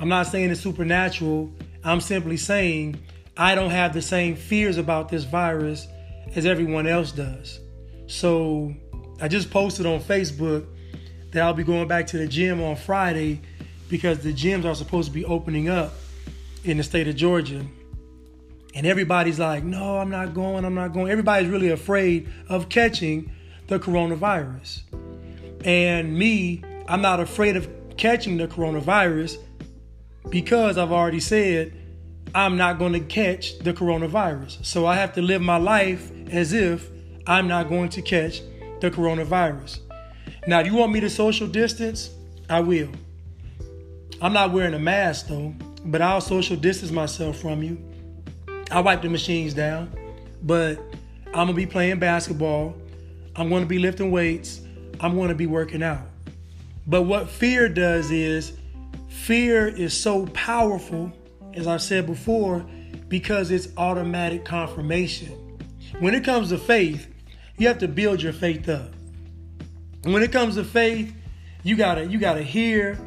I'm 0.00 0.08
not 0.08 0.26
saying 0.26 0.50
it's 0.50 0.60
supernatural. 0.60 1.52
I'm 1.82 2.00
simply 2.00 2.36
saying 2.36 3.00
I 3.36 3.54
don't 3.54 3.70
have 3.70 3.94
the 3.94 4.02
same 4.02 4.36
fears 4.36 4.76
about 4.76 5.08
this 5.08 5.24
virus 5.24 5.86
as 6.34 6.46
everyone 6.46 6.86
else 6.86 7.12
does. 7.12 7.60
So 8.06 8.74
I 9.20 9.28
just 9.28 9.50
posted 9.50 9.86
on 9.86 10.00
Facebook 10.00 10.66
that 11.32 11.42
I'll 11.42 11.54
be 11.54 11.64
going 11.64 11.88
back 11.88 12.06
to 12.08 12.18
the 12.18 12.26
gym 12.26 12.62
on 12.62 12.76
Friday 12.76 13.40
because 13.88 14.20
the 14.20 14.32
gyms 14.32 14.64
are 14.64 14.74
supposed 14.74 15.08
to 15.08 15.14
be 15.14 15.24
opening 15.24 15.68
up 15.68 15.92
in 16.64 16.78
the 16.78 16.82
state 16.82 17.08
of 17.08 17.16
Georgia. 17.16 17.64
And 18.74 18.86
everybody's 18.86 19.38
like, 19.38 19.62
no, 19.62 19.98
I'm 19.98 20.10
not 20.10 20.34
going, 20.34 20.64
I'm 20.64 20.74
not 20.74 20.92
going. 20.92 21.10
Everybody's 21.10 21.48
really 21.48 21.70
afraid 21.70 22.28
of 22.48 22.68
catching 22.68 23.30
the 23.68 23.78
coronavirus. 23.78 24.82
And 25.64 26.16
me, 26.16 26.62
I'm 26.86 27.02
not 27.02 27.20
afraid 27.20 27.56
of 27.56 27.68
catching 27.96 28.36
the 28.36 28.46
coronavirus 28.46 29.38
because 30.28 30.78
I've 30.78 30.92
already 30.92 31.20
said 31.20 31.72
I'm 32.34 32.56
not 32.56 32.78
going 32.78 32.92
to 32.92 33.00
catch 33.00 33.58
the 33.60 33.72
coronavirus. 33.72 34.64
So 34.64 34.86
I 34.86 34.96
have 34.96 35.12
to 35.14 35.22
live 35.22 35.40
my 35.40 35.56
life 35.56 36.10
as 36.30 36.52
if 36.52 36.88
I'm 37.26 37.48
not 37.48 37.68
going 37.68 37.88
to 37.90 38.02
catch 38.02 38.40
the 38.80 38.90
coronavirus. 38.90 39.80
Now, 40.46 40.60
if 40.60 40.66
you 40.66 40.74
want 40.74 40.92
me 40.92 41.00
to 41.00 41.08
social 41.08 41.46
distance? 41.46 42.10
I 42.50 42.60
will. 42.60 42.90
I'm 44.20 44.32
not 44.32 44.52
wearing 44.52 44.74
a 44.74 44.78
mask 44.78 45.28
though, 45.28 45.54
but 45.86 46.02
I'll 46.02 46.20
social 46.20 46.56
distance 46.56 46.90
myself 46.90 47.38
from 47.38 47.62
you. 47.62 47.78
I'll 48.70 48.82
wipe 48.82 49.02
the 49.02 49.08
machines 49.08 49.54
down, 49.54 49.90
but 50.42 50.78
I'm 51.28 51.46
gonna 51.46 51.54
be 51.54 51.66
playing 51.66 51.98
basketball. 51.98 52.76
I'm 53.36 53.48
gonna 53.48 53.66
be 53.66 53.78
lifting 53.78 54.10
weights. 54.10 54.60
I'm 55.00 55.16
gonna 55.16 55.34
be 55.34 55.46
working 55.46 55.82
out. 55.82 56.06
But 56.86 57.02
what 57.02 57.28
fear 57.28 57.68
does 57.68 58.10
is 58.10 58.52
fear 59.08 59.68
is 59.68 59.98
so 59.98 60.26
powerful, 60.26 61.12
as 61.54 61.66
I've 61.66 61.82
said 61.82 62.06
before, 62.06 62.64
because 63.08 63.50
it's 63.50 63.68
automatic 63.76 64.44
confirmation. 64.44 65.58
When 66.00 66.14
it 66.14 66.24
comes 66.24 66.50
to 66.50 66.58
faith, 66.58 67.08
you 67.56 67.68
have 67.68 67.78
to 67.78 67.88
build 67.88 68.22
your 68.22 68.32
faith 68.32 68.68
up. 68.68 68.92
When 70.02 70.22
it 70.22 70.32
comes 70.32 70.56
to 70.56 70.64
faith, 70.64 71.14
you 71.62 71.76
gotta 71.76 72.06
you 72.06 72.18
gotta 72.18 72.42
hear 72.42 72.98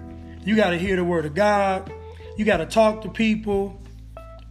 you 0.48 0.56
got 0.56 0.70
to 0.70 0.78
hear 0.78 0.96
the 0.96 1.04
word 1.04 1.26
of 1.26 1.36
God. 1.36 1.92
You 2.38 2.46
got 2.46 2.58
to 2.58 2.66
talk 2.66 3.02
to 3.02 3.10
people. 3.10 3.82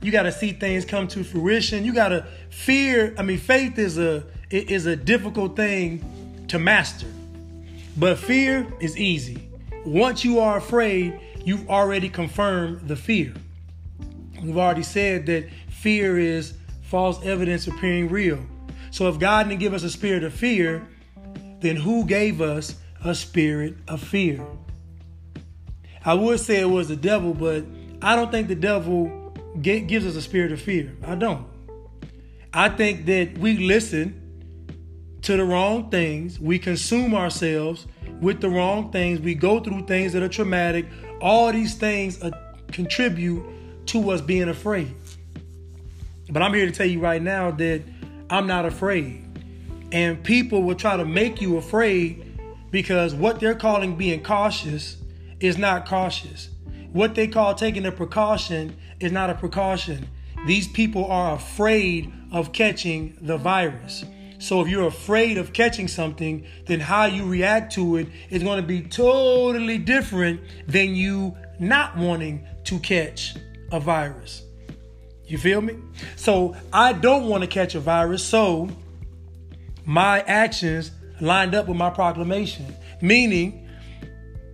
You 0.02 0.12
got 0.12 0.24
to 0.24 0.32
see 0.32 0.52
things 0.52 0.84
come 0.84 1.08
to 1.08 1.24
fruition. 1.24 1.86
You 1.86 1.94
got 1.94 2.10
to 2.10 2.26
fear. 2.50 3.14
I 3.16 3.22
mean, 3.22 3.38
faith 3.38 3.78
is 3.78 3.96
a 3.96 4.26
is 4.50 4.84
a 4.84 4.94
difficult 4.94 5.56
thing 5.56 6.44
to 6.48 6.58
master. 6.58 7.06
But 7.96 8.18
fear 8.18 8.66
is 8.80 8.96
easy. 8.98 9.48
Once 9.84 10.24
you 10.24 10.38
are 10.40 10.58
afraid, 10.58 11.18
you've 11.44 11.68
already 11.70 12.08
confirmed 12.08 12.88
the 12.88 12.96
fear. 12.96 13.32
We've 14.42 14.58
already 14.58 14.82
said 14.82 15.26
that 15.26 15.48
fear 15.68 16.18
is 16.18 16.54
false 16.82 17.24
evidence 17.24 17.66
appearing 17.66 18.08
real. 18.08 18.38
So 18.90 19.08
if 19.08 19.18
God 19.18 19.48
didn't 19.48 19.60
give 19.60 19.72
us 19.72 19.82
a 19.82 19.90
spirit 19.90 20.24
of 20.24 20.34
fear, 20.34 20.86
then 21.60 21.76
who 21.76 22.04
gave 22.04 22.40
us 22.40 22.76
a 23.02 23.14
spirit 23.14 23.76
of 23.88 24.02
fear? 24.02 24.44
I 26.04 26.14
would 26.14 26.40
say 26.40 26.60
it 26.60 26.66
was 26.66 26.88
the 26.88 26.96
devil, 26.96 27.32
but 27.32 27.64
I 28.02 28.14
don't 28.14 28.30
think 28.30 28.48
the 28.48 28.54
devil 28.54 29.32
gives 29.62 30.04
us 30.04 30.16
a 30.16 30.22
spirit 30.22 30.52
of 30.52 30.60
fear. 30.60 30.94
I 31.04 31.14
don't. 31.14 31.46
I 32.52 32.68
think 32.68 33.06
that 33.06 33.38
we 33.38 33.56
listen 33.56 34.25
to 35.22 35.36
the 35.36 35.44
wrong 35.44 35.90
things, 35.90 36.38
we 36.38 36.58
consume 36.58 37.14
ourselves 37.14 37.86
with 38.20 38.40
the 38.40 38.48
wrong 38.48 38.90
things, 38.90 39.20
we 39.20 39.34
go 39.34 39.60
through 39.60 39.86
things 39.86 40.12
that 40.12 40.22
are 40.22 40.28
traumatic. 40.28 40.86
All 41.20 41.52
these 41.52 41.74
things 41.74 42.22
uh, 42.22 42.30
contribute 42.72 43.44
to 43.86 44.10
us 44.10 44.20
being 44.20 44.48
afraid. 44.48 44.94
But 46.30 46.42
I'm 46.42 46.54
here 46.54 46.66
to 46.66 46.72
tell 46.72 46.86
you 46.86 47.00
right 47.00 47.22
now 47.22 47.50
that 47.52 47.82
I'm 48.30 48.46
not 48.46 48.66
afraid. 48.66 49.24
And 49.92 50.22
people 50.22 50.62
will 50.62 50.74
try 50.74 50.96
to 50.96 51.04
make 51.04 51.40
you 51.40 51.56
afraid 51.56 52.38
because 52.70 53.14
what 53.14 53.38
they're 53.38 53.54
calling 53.54 53.96
being 53.96 54.22
cautious 54.22 54.96
is 55.40 55.56
not 55.56 55.86
cautious. 55.86 56.48
What 56.92 57.14
they 57.14 57.28
call 57.28 57.54
taking 57.54 57.86
a 57.86 57.92
precaution 57.92 58.76
is 59.00 59.12
not 59.12 59.30
a 59.30 59.34
precaution. 59.34 60.08
These 60.46 60.68
people 60.68 61.06
are 61.06 61.34
afraid 61.34 62.12
of 62.32 62.52
catching 62.52 63.16
the 63.20 63.36
virus. 63.36 64.04
So 64.38 64.60
if 64.60 64.68
you're 64.68 64.86
afraid 64.86 65.38
of 65.38 65.52
catching 65.52 65.88
something, 65.88 66.46
then 66.66 66.80
how 66.80 67.06
you 67.06 67.24
react 67.24 67.72
to 67.74 67.96
it 67.96 68.08
is 68.30 68.42
going 68.42 68.60
to 68.60 68.66
be 68.66 68.82
totally 68.82 69.78
different 69.78 70.40
than 70.66 70.94
you 70.94 71.36
not 71.58 71.96
wanting 71.96 72.46
to 72.64 72.78
catch 72.78 73.36
a 73.72 73.80
virus. 73.80 74.42
You 75.26 75.38
feel 75.38 75.60
me? 75.60 75.76
So 76.16 76.54
I 76.72 76.92
don't 76.92 77.26
want 77.26 77.42
to 77.42 77.48
catch 77.48 77.74
a 77.74 77.80
virus, 77.80 78.22
so 78.24 78.68
my 79.84 80.20
actions 80.20 80.92
lined 81.20 81.54
up 81.54 81.66
with 81.66 81.76
my 81.76 81.90
proclamation, 81.90 82.74
meaning 83.00 83.68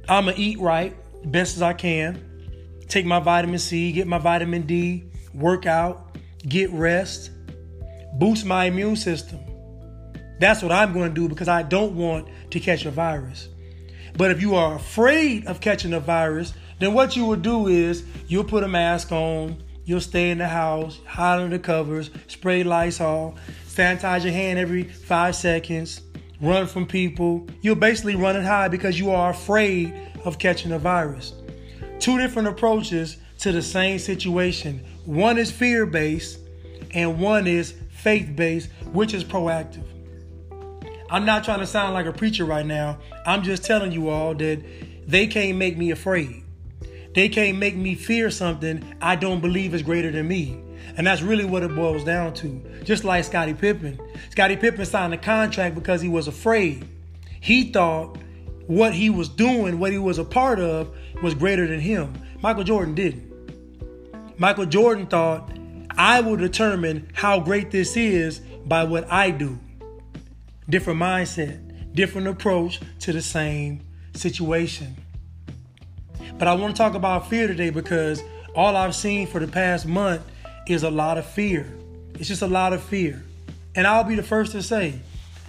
I'm 0.08 0.26
gonna 0.26 0.36
eat 0.36 0.58
right, 0.60 0.96
best 1.30 1.56
as 1.56 1.62
I 1.62 1.72
can, 1.72 2.80
take 2.88 3.04
my 3.04 3.18
vitamin 3.18 3.58
C, 3.58 3.92
get 3.92 4.06
my 4.06 4.18
vitamin 4.18 4.62
D, 4.62 5.04
work 5.34 5.66
out, 5.66 6.16
get 6.46 6.70
rest, 6.70 7.30
boost 8.14 8.44
my 8.44 8.66
immune 8.66 8.96
system. 8.96 9.40
That's 10.42 10.61
what 10.61 10.72
I'm 10.72 10.92
going 10.92 11.08
to 11.08 11.14
do 11.14 11.28
because 11.28 11.46
I 11.46 11.62
don't 11.62 11.94
want 11.94 12.26
to 12.50 12.58
catch 12.58 12.84
a 12.84 12.90
virus. 12.90 13.49
But 14.16 14.32
if 14.32 14.42
you 14.42 14.56
are 14.56 14.75
afraid 14.75 15.46
of 15.46 15.61
catching 15.61 15.92
a 15.92 16.00
virus, 16.00 16.52
then 16.80 16.94
what 16.94 17.14
you 17.14 17.26
will 17.26 17.37
do 17.37 17.68
is 17.68 18.02
you'll 18.26 18.42
put 18.42 18.64
a 18.64 18.68
mask 18.68 19.12
on, 19.12 19.62
you'll 19.84 20.00
stay 20.00 20.30
in 20.30 20.38
the 20.38 20.49
house, 20.49 20.99
hide 21.06 21.38
under 21.38 21.56
the 21.56 21.62
covers, 21.62 22.11
spray 22.26 22.64
Lysol, 22.64 23.37
sanitize 23.68 24.25
your 24.25 24.32
hand 24.32 24.58
every 24.58 24.82
five 24.82 25.37
seconds, 25.37 26.00
run 26.40 26.66
from 26.66 26.87
people. 26.87 27.46
You're 27.61 27.76
basically 27.76 28.16
running 28.16 28.42
high 28.42 28.66
because 28.66 28.99
you 28.99 29.12
are 29.12 29.30
afraid 29.30 29.94
of 30.25 30.40
catching 30.40 30.72
a 30.72 30.78
virus. 30.80 31.34
Two 32.00 32.18
different 32.18 32.49
approaches 32.49 33.16
to 33.38 33.52
the 33.52 33.62
same 33.62 34.00
situation. 34.00 34.84
One 35.04 35.38
is 35.38 35.52
fear 35.52 35.87
based, 35.87 36.40
and 36.90 37.20
one 37.20 37.46
is 37.46 37.75
faith 37.90 38.34
based, 38.34 38.70
which 38.92 39.14
is 39.14 39.22
proactive. 39.22 39.84
I'm 41.12 41.26
not 41.26 41.45
trying 41.45 41.61
to 41.61 41.66
sound 41.66 41.92
like 41.92 42.07
a 42.07 42.12
preacher 42.12 42.47
right 42.47 42.64
now. 42.64 42.99
I'm 43.26 43.42
just 43.42 43.64
telling 43.64 43.92
you 43.92 44.09
all 44.09 44.35
that 44.35 44.64
they 45.07 45.26
can't 45.26 45.59
make 45.59 45.76
me 45.76 45.90
afraid. 45.90 46.42
They 47.14 47.28
can't 47.28 47.59
make 47.59 47.76
me 47.76 47.97
fear 47.97 48.31
something 48.31 48.97
I 48.99 49.16
don't 49.16 49.42
believe 49.42 49.75
is 49.75 49.83
greater 49.83 50.11
than 50.11 50.26
me. 50.26 50.59
And 50.97 51.07
that's 51.07 51.21
really 51.21 51.45
what 51.45 51.64
it 51.64 51.75
boils 51.75 52.02
down 52.02 52.33
to. 52.37 52.62
Just 52.85 53.04
like 53.04 53.25
Scottie 53.25 53.52
Pippen. 53.52 54.00
Scottie 54.31 54.57
Pippen 54.57 54.87
signed 54.87 55.12
a 55.12 55.19
contract 55.19 55.75
because 55.75 56.00
he 56.00 56.09
was 56.09 56.28
afraid. 56.28 56.88
He 57.42 57.71
thought 57.71 58.16
what 58.66 58.95
he 58.95 59.11
was 59.11 59.28
doing, 59.28 59.78
what 59.78 59.92
he 59.92 59.99
was 59.99 60.16
a 60.16 60.25
part 60.25 60.61
of, 60.61 60.97
was 61.23 61.35
greater 61.35 61.66
than 61.66 61.81
him. 61.81 62.14
Michael 62.40 62.64
Jordan 62.64 62.95
didn't. 62.95 64.38
Michael 64.38 64.64
Jordan 64.64 65.07
thought, 65.07 65.52
I 65.90 66.23
will 66.23 66.37
determine 66.37 67.11
how 67.12 67.38
great 67.38 67.71
this 67.71 67.99
is 67.99 68.38
by 68.64 68.85
what 68.85 69.12
I 69.12 69.31
do. 69.31 69.59
Different 70.69 71.00
mindset, 71.00 71.95
different 71.95 72.28
approach 72.28 72.81
to 73.00 73.12
the 73.12 73.23
same 73.23 73.85
situation. 74.14 74.97
But 76.38 76.49
I 76.49 76.54
want 76.54 76.75
to 76.75 76.78
talk 76.78 76.95
about 76.95 77.28
fear 77.28 77.47
today 77.47 77.71
because 77.71 78.23
all 78.54 78.76
I've 78.76 78.95
seen 78.95 79.26
for 79.26 79.40
the 79.40 79.49
past 79.49 79.87
month 79.87 80.23
is 80.66 80.83
a 80.83 80.90
lot 80.90 81.19
of 81.19 81.26
fear. 81.26 81.66
It's 82.14 82.28
just 82.28 82.42
a 82.42 82.47
lot 82.47 82.73
of 82.73 82.83
fear. 82.83 83.23
And 83.75 83.87
I'll 83.87 84.04
be 84.04 84.14
the 84.14 84.23
first 84.23 84.52
to 84.52 84.62
say, 84.62 85.00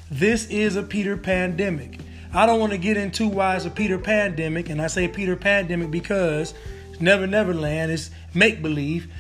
this 0.10 0.48
is 0.48 0.76
a 0.76 0.84
Peter 0.84 1.18
pandemic. 1.18 2.00
I 2.34 2.46
don't 2.46 2.60
want 2.60 2.72
to 2.72 2.78
get 2.78 2.98
into 2.98 3.28
why 3.28 3.56
it's 3.56 3.66
a 3.66 3.70
Peter 3.70 4.00
pandemic, 4.00 4.70
and 4.70 4.82
I 4.82 4.88
say 4.88 5.08
Peter 5.08 5.36
pandemic 5.36 5.92
because 5.92 6.54
Never 7.00 7.28
Never 7.28 7.54
Land 7.54 7.92
is 7.92 8.10
make 8.34 8.62
believe. 8.62 9.12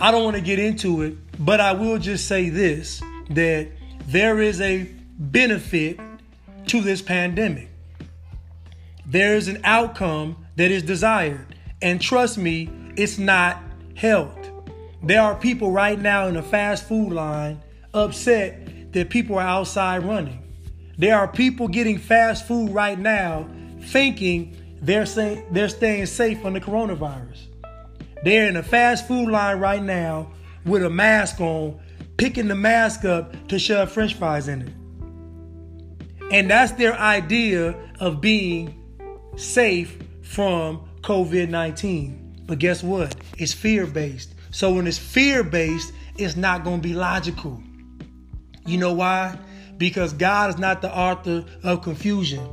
I 0.00 0.10
don't 0.10 0.24
want 0.24 0.36
to 0.36 0.42
get 0.42 0.58
into 0.58 1.02
it, 1.02 1.16
but 1.38 1.60
I 1.60 1.72
will 1.72 1.98
just 1.98 2.26
say 2.26 2.48
this 2.48 3.00
that 3.30 3.68
there 4.06 4.40
is 4.40 4.60
a 4.60 4.90
benefit 5.18 5.98
to 6.66 6.80
this 6.80 7.02
pandemic. 7.02 7.68
There 9.06 9.36
is 9.36 9.48
an 9.48 9.60
outcome 9.64 10.36
that 10.56 10.70
is 10.70 10.82
desired. 10.82 11.54
And 11.82 12.00
trust 12.00 12.38
me, 12.38 12.70
it's 12.96 13.18
not 13.18 13.62
health. 13.94 14.50
There 15.02 15.20
are 15.20 15.34
people 15.34 15.70
right 15.70 16.00
now 16.00 16.28
in 16.28 16.34
the 16.34 16.42
fast 16.42 16.88
food 16.88 17.12
line 17.12 17.60
upset 17.92 18.92
that 18.92 19.10
people 19.10 19.36
are 19.36 19.46
outside 19.46 20.04
running. 20.04 20.40
There 20.96 21.16
are 21.16 21.28
people 21.28 21.68
getting 21.68 21.98
fast 21.98 22.46
food 22.46 22.70
right 22.70 22.98
now 22.98 23.48
thinking 23.82 24.56
they're 24.80 25.06
saying 25.06 25.44
they're 25.50 25.68
staying 25.68 26.06
safe 26.06 26.40
from 26.40 26.54
the 26.54 26.60
coronavirus. 26.60 27.46
They're 28.22 28.48
in 28.48 28.56
a 28.56 28.62
fast 28.62 29.06
food 29.06 29.28
line 29.28 29.58
right 29.58 29.82
now 29.82 30.30
with 30.64 30.82
a 30.82 30.90
mask 30.90 31.40
on, 31.40 31.78
picking 32.16 32.48
the 32.48 32.54
mask 32.54 33.04
up 33.04 33.48
to 33.48 33.58
shove 33.58 33.92
french 33.92 34.14
fries 34.14 34.48
in 34.48 34.62
it. 34.62 34.83
And 36.34 36.50
that's 36.50 36.72
their 36.72 36.98
idea 36.98 37.76
of 38.00 38.20
being 38.20 38.82
safe 39.36 39.96
from 40.24 40.80
COVID 41.02 41.48
19. 41.48 42.42
But 42.44 42.58
guess 42.58 42.82
what? 42.82 43.14
It's 43.38 43.52
fear 43.52 43.86
based. 43.86 44.34
So 44.50 44.72
when 44.72 44.88
it's 44.88 44.98
fear 44.98 45.44
based, 45.44 45.92
it's 46.18 46.34
not 46.34 46.64
going 46.64 46.82
to 46.82 46.88
be 46.88 46.92
logical. 46.92 47.62
You 48.66 48.78
know 48.78 48.94
why? 48.94 49.38
Because 49.78 50.12
God 50.12 50.50
is 50.50 50.58
not 50.58 50.82
the 50.82 50.92
author 50.92 51.44
of 51.62 51.82
confusion. 51.82 52.44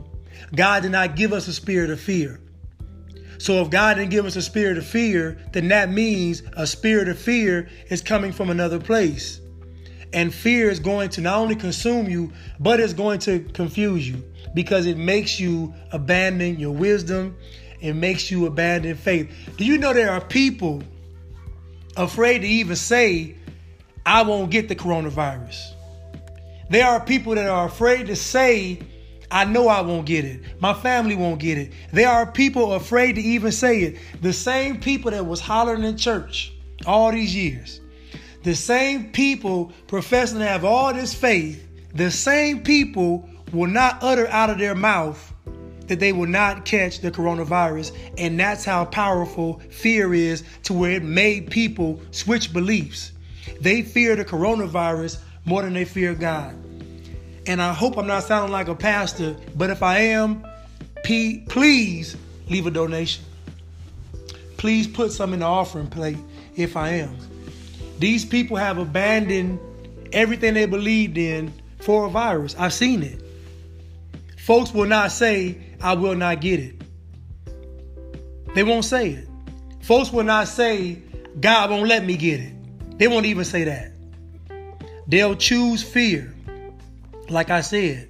God 0.53 0.83
did 0.83 0.91
not 0.91 1.15
give 1.15 1.33
us 1.33 1.48
a 1.48 1.53
spirit 1.53 1.89
of 1.89 2.00
fear. 2.00 2.39
So 3.39 3.63
if 3.63 3.72
God 3.72 3.96
didn't 3.96 4.11
give 4.11 4.27
us 4.27 4.35
a 4.35 4.44
spirit 4.44 4.77
of 4.77 4.85
fear, 4.85 5.39
then 5.53 5.70
that 5.70 5.89
means 5.89 6.44
a 6.55 6.67
spirit 6.67 7.09
of 7.09 7.17
fear 7.17 7.67
is 7.89 8.03
coming 8.03 8.31
from 8.31 8.51
another 8.51 8.79
place. 8.79 9.41
And 10.13 10.33
fear 10.33 10.69
is 10.69 10.79
going 10.79 11.09
to 11.11 11.21
not 11.21 11.37
only 11.37 11.55
consume 11.55 12.09
you, 12.09 12.33
but 12.59 12.79
it's 12.79 12.93
going 12.93 13.19
to 13.19 13.39
confuse 13.39 14.07
you 14.07 14.24
because 14.53 14.85
it 14.85 14.97
makes 14.97 15.39
you 15.39 15.74
abandon 15.91 16.59
your 16.59 16.74
wisdom. 16.74 17.37
It 17.79 17.93
makes 17.93 18.29
you 18.29 18.45
abandon 18.45 18.95
faith. 18.95 19.31
Do 19.57 19.65
you 19.65 19.77
know 19.77 19.93
there 19.93 20.11
are 20.11 20.21
people 20.21 20.83
afraid 21.97 22.39
to 22.39 22.47
even 22.47 22.75
say, 22.75 23.35
I 24.05 24.24
won't 24.24 24.51
get 24.51 24.67
the 24.69 24.75
coronavirus. 24.75 25.74
There 26.69 26.87
are 26.87 27.03
people 27.03 27.35
that 27.35 27.50
are 27.50 27.65
afraid 27.65 28.07
to 28.07 28.15
say, 28.15 28.79
I 29.29 29.45
know 29.45 29.67
I 29.67 29.81
won't 29.81 30.05
get 30.05 30.24
it. 30.24 30.41
My 30.61 30.74
family 30.74 31.15
won't 31.15 31.39
get 31.39 31.57
it. 31.57 31.74
There 31.91 32.07
are 32.07 32.25
people 32.31 32.74
afraid 32.74 33.15
to 33.15 33.21
even 33.21 33.51
say 33.51 33.81
it. 33.81 33.97
The 34.21 34.31
same 34.31 34.79
people 34.79 35.11
that 35.11 35.25
was 35.25 35.41
hollering 35.41 35.83
in 35.83 35.97
church 35.97 36.53
all 36.85 37.11
these 37.11 37.35
years, 37.35 37.80
the 38.44 38.56
same 38.56 39.12
people 39.12 39.72
professing 39.88 40.40
to 40.40 40.48
have 40.48 40.66
all 40.66 40.94
this 40.94 41.14
faith, 41.14 41.68
the 41.94 42.10
same 42.10 42.64
people 42.64 43.30
will 43.51 43.68
not 43.68 44.00
utter 44.01 44.27
out 44.27 44.50
of 44.50 44.58
their 44.58 44.75
mouth 44.75 45.32
that 45.88 46.00
they 46.00 46.14
will 46.14 46.27
not 46.27 46.64
catch 46.64 47.01
the 47.01 47.12
coronavirus. 47.12 47.92
And 48.18 48.40
that's 48.40 48.64
how 48.64 48.86
powerful 48.86 49.60
fear 49.70 50.14
is 50.14 50.44
to 50.64 50.74
where 50.74 50.92
it 50.92 51.04
made 51.04 51.51
people 51.51 52.00
switch 52.12 52.54
beliefs. 52.54 53.12
They 53.60 53.82
fear 53.82 54.16
the 54.16 54.24
coronavirus 54.24 55.18
more 55.44 55.64
than 55.64 55.74
they 55.74 55.86
fear 55.86 56.16
God. 56.16 56.56
And 57.46 57.62
I 57.62 57.74
hope 57.74 57.98
I'm 57.98 58.08
not 58.08 58.24
sounding 58.24 58.51
like 58.51 58.70
a 58.70 58.75
pastor, 58.75 59.36
but 59.56 59.70
if 59.70 59.84
I 59.84 60.00
am, 60.00 60.46
please 61.04 62.16
leave 62.48 62.68
a 62.68 62.72
donation. 62.72 63.25
Please 64.58 64.88
put 64.88 65.12
some 65.12 65.34
in 65.34 65.40
the 65.40 65.46
offering 65.46 65.88
plate 65.88 66.20
if 66.56 66.77
I 66.77 66.90
am. 66.90 67.18
These 68.01 68.25
people 68.25 68.57
have 68.57 68.79
abandoned 68.79 69.59
everything 70.11 70.55
they 70.55 70.66
believed 70.66 71.20
in 71.20 71.53
for 71.81 72.07
a 72.07 72.09
virus. 72.09 72.55
I've 72.57 72.74
seen 72.74 73.03
it. 73.03 73.22
Folks 74.40 74.74
will 74.74 74.87
not 74.87 75.11
say, 75.11 75.59
I 75.79 75.94
will 75.94 76.16
not 76.16 76.42
get 76.42 76.59
it. 76.59 76.81
They 78.55 78.64
won't 78.64 78.85
say 78.85 79.11
it. 79.11 79.27
Folks 79.83 80.11
will 80.11 80.24
not 80.24 80.48
say, 80.48 80.98
God 81.40 81.70
won't 81.70 81.87
let 81.87 82.03
me 82.03 82.18
get 82.18 82.40
it. 82.40 82.98
They 82.98 83.07
won't 83.07 83.27
even 83.27 83.46
say 83.46 83.66
that. 83.66 83.92
They'll 85.07 85.35
choose 85.35 85.83
fear. 85.83 86.33
Like 87.29 87.51
I 87.51 87.61
said, 87.61 88.09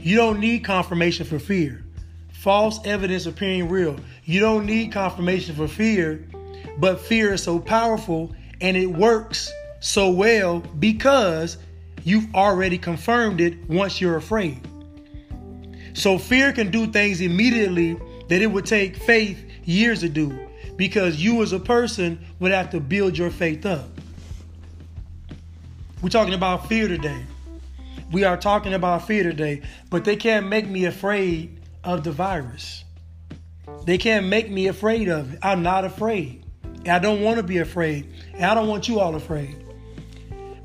you 0.00 0.16
don't 0.16 0.38
need 0.38 0.62
confirmation 0.62 1.26
for 1.26 1.40
fear. 1.40 1.84
False 2.30 2.78
evidence 2.86 3.26
appearing 3.26 3.68
real. 3.68 3.96
You 4.24 4.38
don't 4.38 4.64
need 4.64 4.92
confirmation 4.92 5.56
for 5.56 5.66
fear, 5.66 6.24
but 6.78 7.00
fear 7.00 7.32
is 7.32 7.42
so 7.42 7.58
powerful 7.58 8.32
and 8.60 8.76
it 8.76 8.86
works 8.86 9.52
so 9.80 10.10
well 10.10 10.60
because 10.60 11.58
you've 12.04 12.34
already 12.34 12.78
confirmed 12.78 13.40
it 13.40 13.68
once 13.68 14.00
you're 14.00 14.16
afraid. 14.16 14.60
So 15.94 16.18
fear 16.18 16.52
can 16.52 16.70
do 16.70 16.86
things 16.86 17.20
immediately 17.20 17.94
that 18.28 18.42
it 18.42 18.46
would 18.46 18.66
take 18.66 18.96
faith 18.96 19.44
years 19.64 20.00
to 20.00 20.08
do 20.08 20.38
because 20.76 21.16
you 21.16 21.42
as 21.42 21.52
a 21.52 21.58
person 21.58 22.24
would 22.38 22.52
have 22.52 22.70
to 22.70 22.80
build 22.80 23.18
your 23.18 23.30
faith 23.30 23.66
up. 23.66 23.88
We're 26.00 26.08
talking 26.10 26.34
about 26.34 26.68
fear 26.68 26.86
today. 26.86 27.24
We 28.12 28.24
are 28.24 28.36
talking 28.36 28.72
about 28.72 29.06
fear 29.06 29.24
today, 29.24 29.62
but 29.90 30.04
they 30.04 30.16
can't 30.16 30.46
make 30.46 30.68
me 30.68 30.84
afraid 30.84 31.60
of 31.82 32.04
the 32.04 32.12
virus. 32.12 32.84
They 33.84 33.98
can't 33.98 34.26
make 34.26 34.50
me 34.50 34.68
afraid 34.68 35.08
of 35.08 35.34
it. 35.34 35.40
I'm 35.42 35.62
not 35.62 35.84
afraid. 35.84 36.44
I 36.90 36.98
don't 36.98 37.22
want 37.22 37.36
to 37.38 37.42
be 37.42 37.58
afraid. 37.58 38.12
And 38.34 38.44
I 38.44 38.54
don't 38.54 38.68
want 38.68 38.88
you 38.88 39.00
all 39.00 39.14
afraid. 39.14 39.56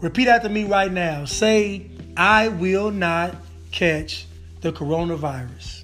Repeat 0.02 0.28
after 0.28 0.50
me 0.50 0.66
right 0.66 0.92
now. 0.92 1.26
Say, 1.26 1.90
I 2.18 2.50
will 2.50 2.92
not 2.92 3.36
catch 3.72 4.26
the 4.62 4.72
coronavirus. 4.72 5.84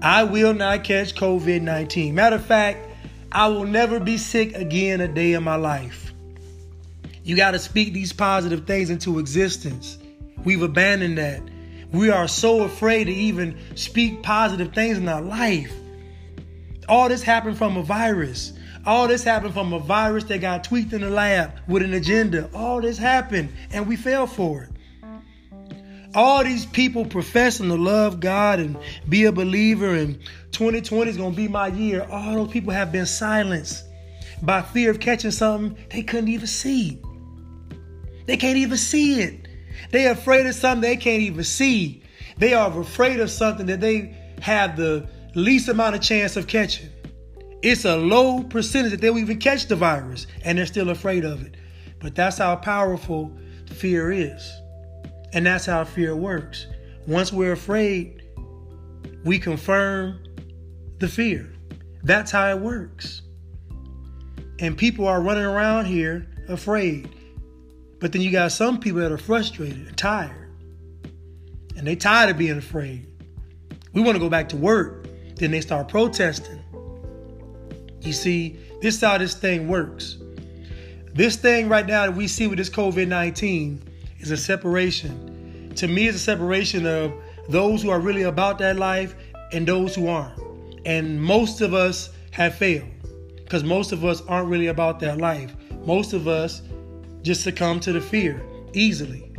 I 0.00 0.24
will 0.24 0.54
not 0.54 0.84
catch 0.84 1.14
COVID 1.14 1.62
19. 1.62 2.14
Matter 2.14 2.36
of 2.36 2.44
fact, 2.44 2.88
I 3.32 3.48
will 3.48 3.66
never 3.66 3.98
be 4.00 4.16
sick 4.16 4.54
again 4.54 5.00
a 5.00 5.08
day 5.08 5.32
in 5.32 5.42
my 5.42 5.56
life. 5.56 6.12
You 7.24 7.36
got 7.36 7.50
to 7.50 7.58
speak 7.58 7.92
these 7.92 8.12
positive 8.12 8.66
things 8.66 8.90
into 8.90 9.18
existence. 9.18 9.98
We've 10.44 10.62
abandoned 10.62 11.18
that. 11.18 11.42
We 11.92 12.10
are 12.10 12.28
so 12.28 12.62
afraid 12.62 13.04
to 13.04 13.12
even 13.12 13.58
speak 13.74 14.22
positive 14.22 14.72
things 14.72 14.98
in 14.98 15.08
our 15.08 15.20
life. 15.20 15.72
All 16.88 17.08
this 17.08 17.22
happened 17.22 17.58
from 17.58 17.76
a 17.76 17.82
virus. 17.82 18.52
All 18.88 19.06
this 19.06 19.22
happened 19.22 19.52
from 19.54 19.72
a 19.72 19.78
virus 19.78 20.24
that 20.24 20.40
got 20.40 20.64
tweaked 20.64 20.92
in 20.92 21.02
the 21.02 21.10
lab 21.10 21.52
with 21.68 21.82
an 21.82 21.94
agenda. 21.94 22.48
All 22.54 22.80
this 22.80 22.98
happened, 22.98 23.50
and 23.70 23.86
we 23.86 23.96
fell 23.96 24.26
for 24.26 24.62
it 24.62 24.70
all 26.14 26.42
these 26.42 26.66
people 26.66 27.04
professing 27.04 27.68
to 27.68 27.76
love 27.76 28.20
God 28.20 28.60
and 28.60 28.76
be 29.08 29.26
a 29.26 29.32
believer, 29.32 29.94
and 29.94 30.18
2020 30.52 31.10
is 31.10 31.16
going 31.16 31.32
to 31.32 31.36
be 31.36 31.48
my 31.48 31.68
year. 31.68 32.06
All 32.10 32.34
those 32.34 32.50
people 32.50 32.72
have 32.72 32.90
been 32.90 33.06
silenced 33.06 33.84
by 34.42 34.62
fear 34.62 34.90
of 34.90 35.00
catching 35.00 35.30
something 35.30 35.76
they 35.90 36.02
couldn't 36.02 36.28
even 36.28 36.46
see. 36.46 37.00
They 38.26 38.36
can't 38.36 38.58
even 38.58 38.76
see 38.76 39.20
it. 39.20 39.48
They're 39.90 40.12
afraid 40.12 40.46
of 40.46 40.54
something 40.54 40.80
they 40.80 40.96
can't 40.96 41.22
even 41.22 41.44
see. 41.44 42.02
They 42.36 42.54
are 42.54 42.80
afraid 42.80 43.20
of 43.20 43.30
something 43.30 43.66
that 43.66 43.80
they 43.80 44.16
have 44.40 44.76
the 44.76 45.08
least 45.34 45.68
amount 45.68 45.94
of 45.94 46.02
chance 46.02 46.36
of 46.36 46.46
catching. 46.46 46.88
It's 47.62 47.84
a 47.84 47.96
low 47.96 48.42
percentage 48.44 48.92
that 48.92 49.00
they'll 49.00 49.18
even 49.18 49.38
catch 49.38 49.66
the 49.66 49.76
virus, 49.76 50.26
and 50.44 50.58
they're 50.58 50.66
still 50.66 50.90
afraid 50.90 51.24
of 51.24 51.44
it. 51.44 51.56
But 52.00 52.14
that's 52.14 52.38
how 52.38 52.54
powerful 52.56 53.36
fear 53.66 54.12
is. 54.12 54.52
And 55.32 55.46
that's 55.46 55.66
how 55.66 55.84
fear 55.84 56.14
works. 56.14 56.66
Once 57.06 57.32
we're 57.32 57.52
afraid, 57.52 58.22
we 59.24 59.38
confirm 59.38 60.22
the 60.98 61.08
fear. 61.08 61.52
That's 62.02 62.30
how 62.30 62.48
it 62.50 62.60
works. 62.60 63.22
And 64.60 64.76
people 64.76 65.06
are 65.06 65.20
running 65.20 65.44
around 65.44 65.86
here 65.86 66.28
afraid. 66.48 67.08
But 67.98 68.12
then 68.12 68.22
you 68.22 68.30
got 68.30 68.52
some 68.52 68.78
people 68.78 69.00
that 69.00 69.10
are 69.10 69.18
frustrated 69.18 69.86
and 69.86 69.96
tired. 69.96 70.50
And 71.76 71.86
they 71.86 71.96
tired 71.96 72.30
of 72.30 72.38
being 72.38 72.58
afraid. 72.58 73.06
We 73.92 74.02
want 74.02 74.16
to 74.16 74.20
go 74.20 74.28
back 74.28 74.48
to 74.50 74.56
work. 74.56 75.06
Then 75.36 75.50
they 75.50 75.60
start 75.60 75.88
protesting. 75.88 76.57
You 78.08 78.14
see, 78.14 78.56
this 78.80 78.94
is 78.94 79.00
how 79.02 79.18
this 79.18 79.34
thing 79.34 79.68
works. 79.68 80.16
This 81.12 81.36
thing 81.36 81.68
right 81.68 81.86
now 81.86 82.06
that 82.06 82.16
we 82.16 82.26
see 82.26 82.46
with 82.46 82.56
this 82.56 82.70
COVID 82.70 83.06
19 83.06 83.82
is 84.20 84.30
a 84.30 84.36
separation. 84.38 85.74
To 85.76 85.86
me, 85.86 86.06
it's 86.06 86.16
a 86.16 86.20
separation 86.20 86.86
of 86.86 87.12
those 87.50 87.82
who 87.82 87.90
are 87.90 88.00
really 88.00 88.22
about 88.22 88.58
that 88.60 88.76
life 88.76 89.14
and 89.52 89.68
those 89.68 89.94
who 89.94 90.08
aren't. 90.08 90.40
And 90.86 91.22
most 91.22 91.60
of 91.60 91.74
us 91.74 92.08
have 92.30 92.54
failed 92.54 92.88
because 93.34 93.62
most 93.62 93.92
of 93.92 94.06
us 94.06 94.22
aren't 94.22 94.48
really 94.48 94.68
about 94.68 95.00
that 95.00 95.18
life. 95.18 95.54
Most 95.84 96.14
of 96.14 96.26
us 96.26 96.62
just 97.20 97.42
succumb 97.42 97.78
to 97.80 97.92
the 97.92 98.00
fear 98.00 98.42
easily, 98.72 99.30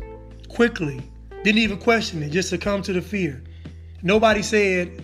quickly, 0.47 1.01
didn't 1.43 1.57
even 1.57 1.79
question 1.79 2.21
it, 2.21 2.29
just 2.29 2.49
succumb 2.49 2.83
to 2.83 2.93
the 2.93 3.01
fear. 3.01 3.43
Nobody 4.03 4.43
said, 4.43 5.03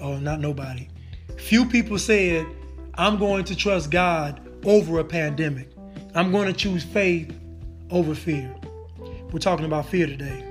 oh, 0.00 0.18
not 0.18 0.38
nobody. 0.40 0.86
Few 1.38 1.64
people 1.64 1.98
said, 1.98 2.44
I'm 3.00 3.16
going 3.16 3.44
to 3.44 3.56
trust 3.56 3.90
God 3.90 4.46
over 4.62 4.98
a 4.98 5.04
pandemic. 5.04 5.70
I'm 6.14 6.30
going 6.30 6.48
to 6.48 6.52
choose 6.52 6.84
faith 6.84 7.34
over 7.88 8.14
fear. 8.14 8.54
We're 9.32 9.38
talking 9.38 9.64
about 9.64 9.86
fear 9.86 10.06
today. 10.06 10.44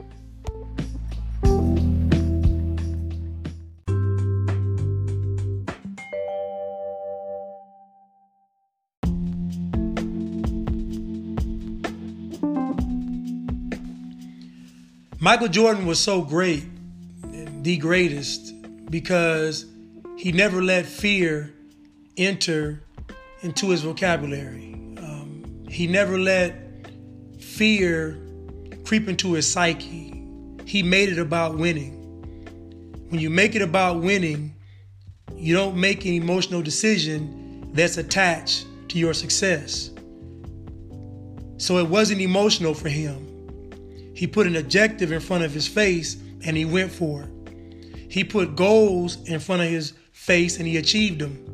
Michael 15.19 15.49
Jordan 15.49 15.85
was 15.85 15.99
so 15.99 16.23
great, 16.23 16.65
the 17.61 17.77
greatest, 17.77 18.55
because 18.89 19.67
he 20.17 20.31
never 20.31 20.63
let 20.63 20.87
fear 20.87 21.53
enter 22.19 22.81
into 23.41 23.69
his 23.69 23.81
vocabulary. 23.81 24.73
Um, 24.97 25.65
he 25.69 25.87
never 25.87 26.17
let 26.17 26.55
fear 27.39 28.19
creep 28.83 29.07
into 29.07 29.33
his 29.33 29.51
psyche. 29.51 30.23
He 30.65 30.83
made 30.83 31.09
it 31.09 31.19
about 31.19 31.57
winning. 31.57 31.95
When 33.09 33.19
you 33.19 33.29
make 33.29 33.55
it 33.55 33.61
about 33.61 34.01
winning, 34.01 34.55
you 35.35 35.55
don't 35.55 35.77
make 35.77 36.05
an 36.05 36.13
emotional 36.13 36.61
decision 36.61 37.71
that's 37.73 37.97
attached 37.97 38.67
to 38.89 38.99
your 38.99 39.13
success. 39.13 39.91
So 41.57 41.77
it 41.77 41.87
wasn't 41.87 42.21
emotional 42.21 42.73
for 42.73 42.89
him. 42.89 43.25
He 44.15 44.27
put 44.27 44.47
an 44.47 44.55
objective 44.55 45.11
in 45.11 45.19
front 45.21 45.43
of 45.43 45.51
his 45.53 45.67
face 45.67 46.17
and 46.45 46.55
he 46.55 46.65
went 46.65 46.91
for 46.91 47.23
it. 47.23 48.11
He 48.11 48.23
put 48.23 48.55
goals 48.55 49.17
in 49.29 49.39
front 49.39 49.61
of 49.61 49.69
his 49.69 49.93
face 50.11 50.57
and 50.57 50.67
he 50.67 50.77
achieved 50.77 51.19
them. 51.19 51.45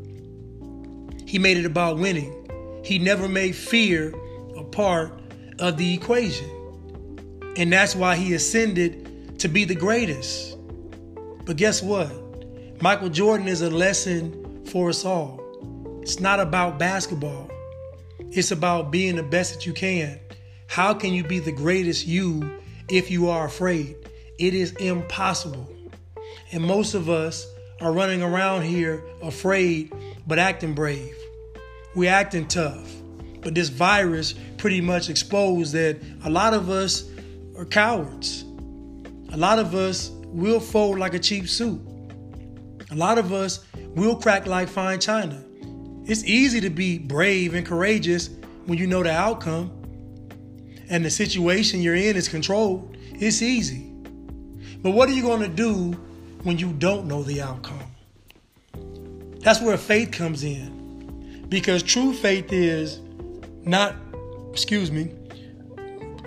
He 1.36 1.39
made 1.39 1.58
it 1.58 1.65
about 1.65 1.98
winning. 1.98 2.82
He 2.82 2.98
never 2.98 3.28
made 3.28 3.58
fear 3.58 4.15
a 4.56 4.63
part 4.63 5.19
of 5.60 5.76
the 5.76 5.93
equation. 5.93 6.50
And 7.58 7.74
that's 7.74 7.93
why 7.93 8.15
he 8.15 8.34
ascended 8.34 9.38
to 9.39 9.50
be 9.50 9.65
the 9.65 9.76
greatest. 9.76 10.58
But 11.43 11.58
guess 11.58 11.84
what? 11.84 12.10
Michael 12.82 13.10
Jordan 13.10 13.50
is 13.50 13.62
a 13.62 13.69
lesson 13.69 14.63
for 14.67 14.88
us 14.88 15.04
all. 15.04 15.41
It's 16.02 16.21
not 16.21 16.39
about 16.39 16.80
basketball, 16.80 17.52
it's 18.32 18.52
about 18.52 18.89
being 18.89 19.17
the 19.17 19.24
best 19.24 19.56
that 19.56 19.65
you 19.65 19.74
can. 19.74 20.17
How 20.67 20.93
can 20.93 21.12
you 21.12 21.26
be 21.26 21.39
the 21.39 21.52
greatest 21.52 22.08
you 22.08 22.50
if 22.88 23.12
you 23.12 23.28
are 23.28 23.45
afraid? 23.45 23.98
It 24.39 24.54
is 24.54 24.71
impossible. 24.78 25.69
And 26.54 26.63
most 26.63 26.93
of 26.93 27.10
us 27.10 27.45
are 27.82 27.91
running 27.91 28.24
around 28.24 28.62
here 28.62 29.04
afraid 29.21 29.93
but 30.26 30.39
acting 30.39 30.74
brave. 30.74 31.13
We're 31.95 32.12
acting 32.12 32.47
tough. 32.47 32.91
But 33.41 33.55
this 33.55 33.69
virus 33.69 34.36
pretty 34.58 34.81
much 34.81 35.10
exposed 35.10 35.73
that 35.73 35.99
a 36.23 36.29
lot 36.29 36.53
of 36.53 36.69
us 36.69 37.10
are 37.58 37.65
cowards. 37.65 38.43
A 39.31 39.38
lot 39.38 39.60
of 39.60 39.73
us 39.73 40.12
will 40.25 40.60
fold 40.60 40.99
like 40.99 41.13
a 41.13 41.19
cheap 41.19 41.47
suit. 41.47 41.81
A 42.91 42.95
lot 42.95 43.17
of 43.17 43.34
us 43.34 43.65
will 43.95 44.15
crack 44.15 44.45
like 44.45 44.67
fine 44.67 44.99
china. 44.99 45.43
It's 46.05 46.23
easy 46.23 46.62
to 46.62 46.69
be 46.69 46.97
brave 46.97 47.53
and 47.53 47.65
courageous 47.65 48.29
when 48.65 48.77
you 48.77 48.88
know 48.88 49.03
the 49.03 49.12
outcome 49.12 49.71
and 50.89 51.03
the 51.03 51.10
situation 51.10 51.81
you're 51.81 51.95
in 51.95 52.15
is 52.15 52.27
controlled, 52.27 52.97
it's 53.13 53.41
easy. 53.41 53.91
But 54.81 54.91
what 54.91 55.10
are 55.10 55.13
you 55.13 55.23
going 55.23 55.41
to 55.41 55.47
do 55.47 55.91
when 56.43 56.60
you 56.60 56.73
don't 56.73 57.08
know 57.08 57.23
the 57.23 57.41
outcome? 57.41 57.79
That's 59.39 59.62
where 59.62 59.77
faith 59.77 60.12
comes 60.12 60.43
in. 60.43 60.74
Because 61.49 61.84
true 61.84 62.13
faith 62.13 62.51
is 62.51 62.99
not, 63.63 63.95
excuse 64.51 64.91
me, 64.91 65.12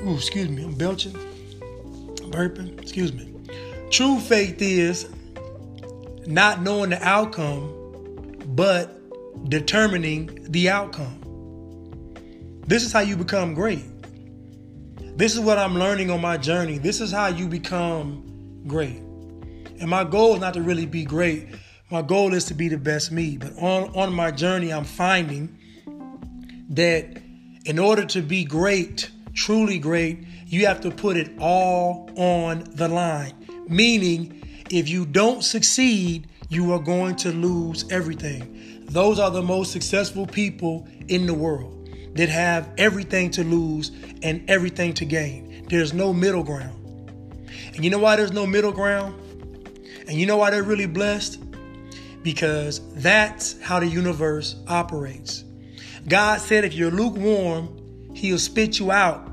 ooh, 0.03 0.15
excuse 0.15 0.49
me, 0.49 0.65
I'm 0.65 0.75
belching, 0.75 1.15
burping, 2.31 2.81
excuse 2.81 3.13
me. 3.13 3.35
True 3.91 4.21
faith 4.21 4.61
is 4.61 5.09
not 6.27 6.63
knowing 6.63 6.91
the 6.91 7.03
outcome, 7.03 7.75
but 8.49 8.95
determining 9.49 10.47
the 10.51 10.69
outcome. 10.69 11.15
This 12.67 12.85
is 12.85 12.93
how 12.93 13.01
you 13.01 13.17
become 13.17 13.55
great. 13.55 13.85
This 15.17 15.35
is 15.35 15.41
what 15.41 15.59
I'm 15.59 15.79
learning 15.79 16.11
on 16.11 16.21
my 16.21 16.37
journey. 16.37 16.79
This 16.79 17.01
is 17.01 17.11
how 17.11 17.29
you 17.29 17.49
become 17.49 18.63
great. 18.67 18.99
And 19.81 19.89
my 19.89 20.05
goal 20.05 20.35
is 20.35 20.41
not 20.41 20.55
to 20.55 20.63
really 20.63 20.87
be 20.87 21.05
great. 21.05 21.49
My 21.91 22.03
goal 22.03 22.35
is 22.35 22.45
to 22.47 22.55
be 22.55 22.69
the 22.69 22.77
best 22.77 23.11
me. 23.11 23.39
But 23.39 23.57
on, 23.57 23.95
on 23.97 24.13
my 24.13 24.31
journey, 24.31 24.73
I'm 24.73 24.85
finding 24.85 25.57
that 26.71 27.23
in 27.65 27.79
order 27.79 28.05
to 28.07 28.21
be 28.21 28.45
great, 28.45 29.11
truly 29.33 29.79
great, 29.79 30.19
you 30.47 30.67
have 30.67 30.83
to 30.83 30.91
put 30.91 31.17
it 31.17 31.31
all 31.41 32.11
on 32.17 32.65
the 32.75 32.89
line. 32.89 33.33
Meaning, 33.69 34.65
if 34.71 34.89
you 34.89 35.07
don't 35.07 35.43
succeed, 35.43 36.29
you 36.51 36.73
are 36.75 36.79
going 36.79 37.17
to 37.17 37.33
lose 37.33 37.91
everything. 37.91 38.85
Those 38.91 39.19
are 39.19 39.31
the 39.31 39.43
most 39.43 39.73
successful 39.73 40.27
people 40.27 40.87
in 41.09 41.27
the 41.27 41.35
world 41.35 41.89
that 42.17 42.29
have 42.29 42.69
everything 42.77 43.31
to 43.31 43.45
lose 43.45 43.93
and 44.23 44.49
everything 44.51 44.93
to 44.95 45.07
gain. 45.07 45.67
There's 45.69 45.95
no 45.95 46.13
middle 46.13 46.43
ground. 46.43 46.75
And 47.75 47.83
you 47.83 47.91
know 47.91 47.99
why 47.99 48.17
there's 48.17 48.33
no 48.33 48.47
middle 48.47 48.73
ground? 48.73 49.15
And 50.07 50.19
you 50.19 50.27
know 50.27 50.37
why 50.37 50.51
they're 50.51 50.63
really 50.63 50.87
blessed? 50.87 51.48
Because 52.23 52.81
that's 52.95 53.61
how 53.61 53.81
the 53.81 53.87
universe 53.87 54.57
operates. 54.67 55.45
God 56.09 56.41
said 56.41 56.65
if 56.65 56.75
you're 56.75 56.91
lukewarm, 56.91 57.75
He'll 58.15 58.39
spit 58.39 58.79
you 58.79 58.91
out. 58.91 59.29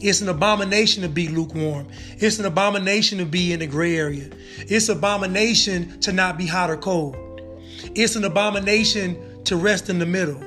It's 0.00 0.20
an 0.20 0.28
abomination 0.28 1.02
to 1.02 1.08
be 1.08 1.28
lukewarm. 1.28 1.88
It's 2.18 2.38
an 2.38 2.44
abomination 2.44 3.18
to 3.18 3.26
be 3.26 3.52
in 3.52 3.60
the 3.60 3.66
gray 3.66 3.96
area. 3.96 4.30
It's 4.58 4.88
abomination 4.88 6.00
to 6.00 6.12
not 6.12 6.36
be 6.36 6.46
hot 6.46 6.70
or 6.70 6.76
cold. 6.76 7.16
It's 7.94 8.16
an 8.16 8.24
abomination 8.24 9.42
to 9.44 9.56
rest 9.56 9.88
in 9.88 9.98
the 9.98 10.06
middle. 10.06 10.42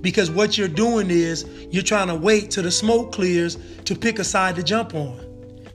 Because 0.00 0.30
what 0.30 0.56
you're 0.56 0.68
doing 0.68 1.10
is 1.10 1.44
you're 1.70 1.82
trying 1.82 2.08
to 2.08 2.14
wait 2.14 2.50
till 2.50 2.62
the 2.62 2.70
smoke 2.70 3.12
clears 3.12 3.58
to 3.84 3.94
pick 3.94 4.18
a 4.18 4.24
side 4.24 4.56
to 4.56 4.62
jump 4.62 4.94
on. 4.94 5.20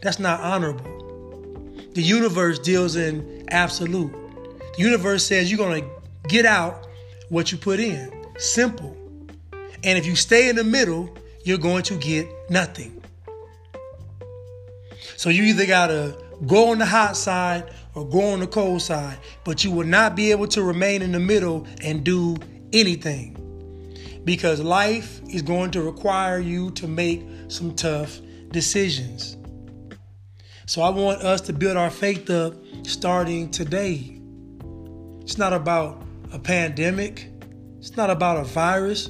That's 0.01 0.19
not 0.19 0.39
honorable. 0.39 0.85
The 1.93 2.01
universe 2.01 2.57
deals 2.59 2.95
in 2.95 3.40
absolute. 3.51 4.11
The 4.75 4.81
universe 4.81 5.25
says 5.25 5.51
you're 5.51 5.57
going 5.57 5.83
to 5.83 5.89
get 6.27 6.45
out 6.45 6.87
what 7.29 7.51
you 7.51 7.57
put 7.57 7.79
in. 7.79 8.11
Simple. 8.37 8.97
And 9.83 9.97
if 9.97 10.05
you 10.05 10.15
stay 10.15 10.49
in 10.49 10.55
the 10.55 10.63
middle, 10.63 11.15
you're 11.43 11.57
going 11.57 11.83
to 11.83 11.95
get 11.95 12.27
nothing. 12.49 13.01
So 15.17 15.29
you 15.29 15.43
either 15.43 15.65
got 15.65 15.87
to 15.87 16.17
go 16.47 16.71
on 16.71 16.79
the 16.79 16.85
hot 16.85 17.15
side 17.15 17.71
or 17.93 18.07
go 18.07 18.31
on 18.31 18.39
the 18.39 18.47
cold 18.47 18.81
side, 18.81 19.19
but 19.43 19.63
you 19.63 19.71
will 19.71 19.85
not 19.85 20.15
be 20.15 20.31
able 20.31 20.47
to 20.47 20.63
remain 20.63 21.01
in 21.01 21.11
the 21.11 21.19
middle 21.19 21.67
and 21.83 22.03
do 22.03 22.37
anything 22.73 23.37
because 24.23 24.59
life 24.59 25.21
is 25.29 25.41
going 25.41 25.71
to 25.71 25.81
require 25.81 26.39
you 26.39 26.71
to 26.71 26.87
make 26.87 27.23
some 27.47 27.75
tough 27.75 28.19
decisions. 28.51 29.37
So 30.71 30.81
I 30.81 30.89
want 30.89 31.21
us 31.21 31.41
to 31.41 31.51
build 31.51 31.75
our 31.75 31.89
faith 31.89 32.29
up 32.29 32.53
starting 32.83 33.51
today. 33.51 34.21
It's 35.19 35.37
not 35.37 35.51
about 35.51 36.01
a 36.31 36.39
pandemic, 36.39 37.29
it's 37.79 37.97
not 37.97 38.09
about 38.09 38.37
a 38.37 38.45
virus. 38.45 39.09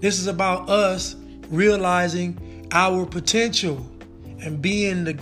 This 0.00 0.18
is 0.18 0.26
about 0.26 0.68
us 0.68 1.14
realizing 1.50 2.66
our 2.72 3.06
potential 3.06 3.88
and 4.42 4.60
being 4.60 5.04
the, 5.04 5.12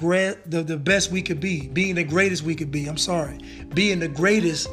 the 0.46 0.62
the 0.62 0.78
best 0.78 1.10
we 1.10 1.20
could 1.20 1.40
be, 1.40 1.68
being 1.68 1.96
the 1.96 2.04
greatest 2.04 2.42
we 2.42 2.54
could 2.54 2.70
be. 2.70 2.86
I'm 2.86 2.96
sorry, 2.96 3.36
being 3.74 3.98
the 3.98 4.08
greatest 4.08 4.70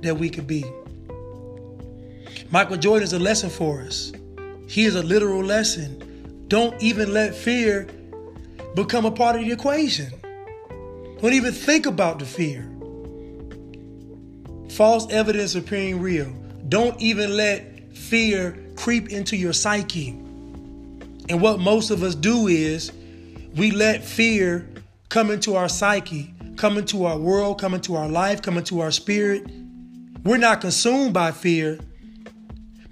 that 0.00 0.16
we 0.16 0.30
could 0.30 0.46
be. 0.46 0.64
Michael 2.50 2.78
Jordan 2.78 3.04
is 3.04 3.12
a 3.12 3.18
lesson 3.18 3.50
for 3.50 3.82
us. 3.82 4.10
He 4.66 4.86
is 4.86 4.94
a 4.94 5.02
literal 5.02 5.44
lesson. 5.44 6.46
Don't 6.48 6.82
even 6.82 7.12
let 7.12 7.34
fear 7.34 7.90
become 8.74 9.04
a 9.04 9.10
part 9.10 9.36
of 9.36 9.42
the 9.42 9.52
equation. 9.52 10.14
Don't 11.20 11.32
even 11.32 11.52
think 11.52 11.86
about 11.86 12.18
the 12.18 12.26
fear. 12.26 12.70
False 14.70 15.10
evidence 15.10 15.54
appearing 15.54 16.00
real. 16.00 16.30
Don't 16.68 17.00
even 17.00 17.36
let 17.36 17.96
fear 17.96 18.58
creep 18.76 19.08
into 19.08 19.36
your 19.36 19.54
psyche. 19.54 20.10
And 21.28 21.40
what 21.40 21.58
most 21.58 21.90
of 21.90 22.02
us 22.02 22.14
do 22.14 22.48
is 22.48 22.92
we 23.54 23.70
let 23.70 24.04
fear 24.04 24.68
come 25.08 25.30
into 25.30 25.56
our 25.56 25.70
psyche, 25.70 26.34
come 26.56 26.76
into 26.76 27.06
our 27.06 27.16
world, 27.16 27.58
come 27.58 27.72
into 27.72 27.96
our 27.96 28.08
life, 28.08 28.42
come 28.42 28.58
into 28.58 28.80
our 28.80 28.90
spirit. 28.90 29.50
We're 30.22 30.36
not 30.36 30.60
consumed 30.60 31.14
by 31.14 31.32
fear, 31.32 31.78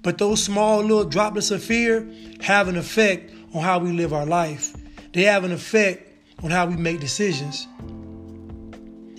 but 0.01 0.17
those 0.17 0.41
small 0.43 0.81
little 0.81 1.05
droplets 1.05 1.51
of 1.51 1.63
fear 1.63 2.11
have 2.41 2.67
an 2.69 2.75
effect 2.75 3.31
on 3.53 3.61
how 3.61 3.77
we 3.77 3.91
live 3.91 4.13
our 4.13 4.25
life. 4.25 4.75
They 5.13 5.23
have 5.23 5.43
an 5.43 5.51
effect 5.51 6.11
on 6.43 6.49
how 6.49 6.65
we 6.65 6.75
make 6.75 6.99
decisions. 6.99 7.67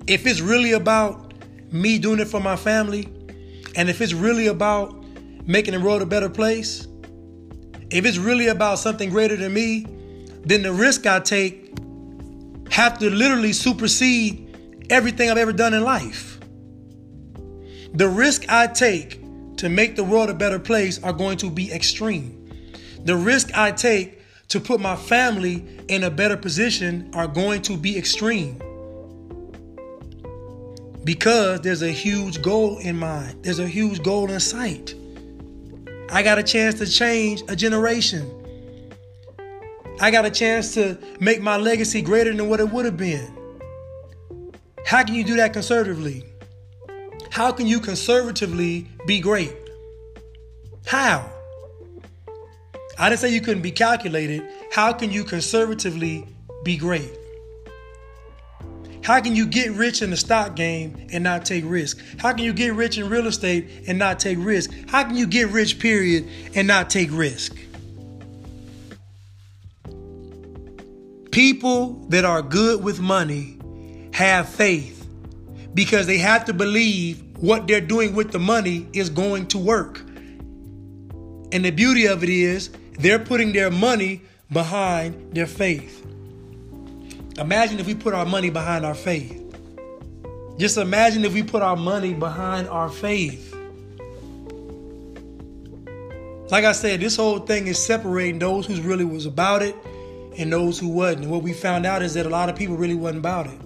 If 0.06 0.24
it's 0.26 0.40
really 0.40 0.72
about 0.72 1.34
me 1.72 1.98
doing 1.98 2.20
it 2.20 2.28
for 2.28 2.40
my 2.40 2.56
family, 2.56 3.08
and 3.74 3.90
if 3.90 4.00
it's 4.00 4.12
really 4.12 4.46
about 4.46 5.04
making 5.46 5.74
the 5.74 5.80
world 5.80 6.00
a 6.00 6.06
better 6.06 6.28
place, 6.28 6.86
if 7.90 8.04
it's 8.04 8.18
really 8.18 8.48
about 8.48 8.78
something 8.78 9.10
greater 9.10 9.36
than 9.36 9.52
me, 9.52 9.86
then 10.44 10.62
the 10.62 10.72
risk 10.72 11.06
I 11.06 11.20
take 11.20 11.72
have 12.70 12.98
to 12.98 13.10
literally 13.10 13.52
supersede 13.52 14.86
everything 14.90 15.28
I've 15.28 15.38
ever 15.38 15.52
done 15.52 15.74
in 15.74 15.82
life. 15.82 16.38
The 17.94 18.08
risk 18.08 18.44
I 18.48 18.68
take 18.68 19.20
to 19.56 19.68
make 19.68 19.96
the 19.96 20.04
world 20.04 20.30
a 20.30 20.34
better 20.34 20.58
place 20.58 21.02
are 21.02 21.12
going 21.12 21.38
to 21.38 21.50
be 21.50 21.72
extreme. 21.72 22.48
The 23.04 23.16
risk 23.16 23.56
I 23.56 23.72
take 23.72 24.22
to 24.48 24.60
put 24.60 24.80
my 24.80 24.94
family 24.94 25.64
in 25.88 26.04
a 26.04 26.10
better 26.10 26.36
position 26.36 27.10
are 27.14 27.26
going 27.26 27.62
to 27.62 27.76
be 27.76 27.98
extreme. 27.98 28.60
Because 31.06 31.60
there's 31.60 31.82
a 31.82 31.92
huge 31.92 32.42
goal 32.42 32.78
in 32.78 32.98
mind, 32.98 33.44
there's 33.44 33.60
a 33.60 33.68
huge 33.68 34.02
goal 34.02 34.28
in 34.28 34.40
sight. 34.40 34.92
I 36.10 36.24
got 36.24 36.36
a 36.36 36.42
chance 36.42 36.80
to 36.80 36.86
change 36.86 37.44
a 37.46 37.54
generation. 37.54 38.28
I 40.00 40.10
got 40.10 40.24
a 40.24 40.30
chance 40.30 40.74
to 40.74 40.98
make 41.20 41.40
my 41.40 41.58
legacy 41.58 42.02
greater 42.02 42.34
than 42.34 42.48
what 42.48 42.58
it 42.58 42.68
would 42.70 42.84
have 42.86 42.96
been. 42.96 43.32
How 44.84 45.04
can 45.04 45.14
you 45.14 45.22
do 45.22 45.36
that 45.36 45.52
conservatively? 45.52 46.24
How 47.30 47.52
can 47.52 47.68
you 47.68 47.78
conservatively 47.78 48.88
be 49.06 49.20
great? 49.20 49.54
How? 50.86 51.30
I 52.98 53.10
didn't 53.10 53.20
say 53.20 53.32
you 53.32 53.40
couldn't 53.40 53.62
be 53.62 53.70
calculated. 53.70 54.42
How 54.72 54.92
can 54.92 55.12
you 55.12 55.22
conservatively 55.22 56.26
be 56.64 56.76
great? 56.76 57.12
How 59.06 59.20
can 59.20 59.36
you 59.36 59.46
get 59.46 59.70
rich 59.70 60.02
in 60.02 60.10
the 60.10 60.16
stock 60.16 60.56
game 60.56 61.06
and 61.12 61.22
not 61.22 61.44
take 61.44 61.62
risk? 61.64 62.00
How 62.18 62.32
can 62.32 62.42
you 62.42 62.52
get 62.52 62.74
rich 62.74 62.98
in 62.98 63.08
real 63.08 63.28
estate 63.28 63.84
and 63.86 64.00
not 64.00 64.18
take 64.18 64.36
risk? 64.40 64.72
How 64.88 65.04
can 65.04 65.14
you 65.14 65.28
get 65.28 65.46
rich, 65.50 65.78
period, 65.78 66.28
and 66.56 66.66
not 66.66 66.90
take 66.90 67.12
risk? 67.12 67.56
People 71.30 72.04
that 72.08 72.24
are 72.24 72.42
good 72.42 72.82
with 72.82 72.98
money 72.98 73.60
have 74.12 74.48
faith 74.48 75.08
because 75.72 76.08
they 76.08 76.18
have 76.18 76.44
to 76.46 76.52
believe 76.52 77.22
what 77.38 77.68
they're 77.68 77.80
doing 77.80 78.12
with 78.12 78.32
the 78.32 78.40
money 78.40 78.88
is 78.92 79.08
going 79.08 79.46
to 79.46 79.58
work. 79.58 80.00
And 81.52 81.64
the 81.64 81.70
beauty 81.70 82.06
of 82.06 82.24
it 82.24 82.28
is 82.28 82.70
they're 82.98 83.20
putting 83.20 83.52
their 83.52 83.70
money 83.70 84.22
behind 84.50 85.32
their 85.32 85.46
faith. 85.46 86.04
Imagine 87.38 87.78
if 87.78 87.86
we 87.86 87.94
put 87.94 88.14
our 88.14 88.24
money 88.24 88.50
behind 88.50 88.86
our 88.86 88.94
faith. 88.94 89.42
Just 90.58 90.78
imagine 90.78 91.24
if 91.24 91.34
we 91.34 91.42
put 91.42 91.62
our 91.62 91.76
money 91.76 92.14
behind 92.14 92.68
our 92.68 92.88
faith. 92.88 93.54
Like 96.50 96.64
I 96.64 96.72
said, 96.72 97.00
this 97.00 97.16
whole 97.16 97.40
thing 97.40 97.66
is 97.66 97.84
separating 97.84 98.38
those 98.38 98.66
who 98.66 98.80
really 98.80 99.04
was 99.04 99.26
about 99.26 99.62
it 99.62 99.74
and 100.38 100.50
those 100.50 100.78
who 100.78 100.88
wasn't. 100.88 101.24
And 101.24 101.30
what 101.30 101.42
we 101.42 101.52
found 101.52 101.84
out 101.84 102.02
is 102.02 102.14
that 102.14 102.24
a 102.24 102.28
lot 102.30 102.48
of 102.48 102.56
people 102.56 102.76
really 102.76 102.94
wasn't 102.94 103.18
about 103.18 103.46
it. 103.48 103.60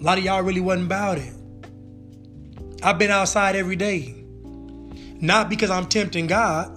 A 0.00 0.02
lot 0.02 0.18
of 0.18 0.24
y'all 0.24 0.42
really 0.42 0.60
wasn't 0.60 0.86
about 0.86 1.18
it. 1.18 1.32
I've 2.82 2.98
been 2.98 3.10
outside 3.10 3.54
every 3.54 3.76
day. 3.76 4.14
Not 5.20 5.48
because 5.50 5.70
I'm 5.70 5.86
tempting 5.86 6.26
God, 6.26 6.74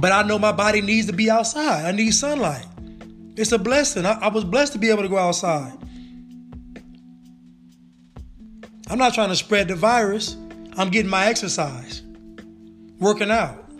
but 0.00 0.12
I 0.12 0.22
know 0.22 0.38
my 0.38 0.52
body 0.52 0.80
needs 0.80 1.08
to 1.08 1.12
be 1.12 1.30
outside. 1.30 1.84
I 1.84 1.92
need 1.92 2.12
sunlight. 2.12 2.67
It's 3.38 3.52
a 3.52 3.58
blessing. 3.58 4.04
I, 4.04 4.14
I 4.14 4.28
was 4.28 4.42
blessed 4.42 4.72
to 4.72 4.78
be 4.80 4.90
able 4.90 5.02
to 5.02 5.08
go 5.08 5.16
outside. 5.16 5.78
I'm 8.88 8.98
not 8.98 9.14
trying 9.14 9.28
to 9.28 9.36
spread 9.36 9.68
the 9.68 9.76
virus. 9.76 10.36
I'm 10.76 10.90
getting 10.90 11.10
my 11.10 11.26
exercise, 11.26 12.02
working 12.98 13.30
out. 13.30 13.70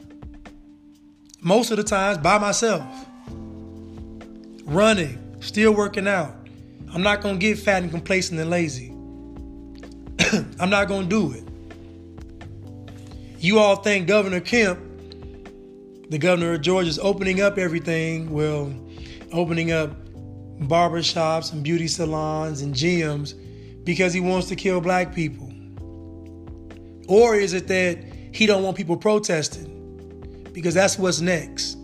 Most 1.41 1.73
of 1.73 1.77
the 1.77 1.83
times 1.83 2.19
by 2.19 2.39
myself 2.39 2.85
running, 4.65 5.19
still 5.41 5.75
working 5.75 6.07
out. 6.07 6.37
I'm 6.93 7.03
not 7.03 7.21
going 7.21 7.37
to 7.37 7.41
get 7.41 7.59
fat 7.59 7.83
and 7.83 7.91
complacent 7.91 8.39
and 8.39 8.51
lazy. 8.51 8.91
I'm 10.61 10.71
not 10.71 10.87
going 10.87 11.09
to 11.09 11.09
do 11.09 11.33
it. 11.33 11.45
You 13.41 13.59
all 13.59 13.77
think 13.77 14.07
Governor 14.07 14.41
Kemp, 14.41 14.79
the 16.11 16.19
governor 16.19 16.53
of 16.53 16.61
Georgia, 16.61 16.89
is 16.89 16.99
opening 16.99 17.41
up 17.41 17.59
everything. 17.59 18.31
Well, 18.31 18.73
opening 19.33 19.73
up 19.73 19.91
barbershops 20.61 21.53
and 21.53 21.63
beauty 21.63 21.87
salons 21.87 22.63
and 22.63 22.75
gyms 22.75 23.35
because 23.85 24.13
he 24.13 24.21
wants 24.21 24.49
to 24.49 24.57
kill 24.57 24.81
black 24.81 25.15
people? 25.15 25.53
Or 27.09 27.35
is 27.35 27.55
it 27.55 27.69
that 27.69 27.99
he 28.33 28.47
don't 28.47 28.63
want 28.63 28.77
people 28.77 28.97
protesting? 28.97 30.49
Because 30.53 30.75
that's 30.75 30.99
what's 30.99 31.21
next. 31.21 31.79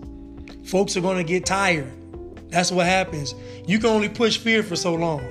Folks 0.64 0.96
are 0.96 1.00
going 1.00 1.18
to 1.18 1.24
get 1.24 1.46
tired. 1.46 1.92
That's 2.50 2.70
what 2.70 2.86
happens. 2.86 3.34
You 3.66 3.78
can 3.78 3.90
only 3.90 4.08
push 4.08 4.38
fear 4.38 4.62
for 4.62 4.76
so 4.76 4.94
long. 4.94 5.22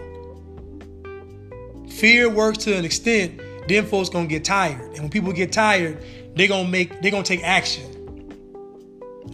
Fear 1.89 2.29
works 2.29 2.57
to 2.65 2.75
an 2.75 2.85
extent, 2.85 3.39
then 3.67 3.85
folks 3.85 4.09
gonna 4.09 4.27
get 4.27 4.43
tired. 4.43 4.81
And 4.91 4.99
when 4.99 5.09
people 5.09 5.31
get 5.31 5.51
tired, 5.51 6.03
they're 6.35 6.47
gonna 6.47 6.67
make 6.67 7.01
they're 7.01 7.11
gonna 7.11 7.23
take 7.23 7.43
action. 7.43 7.92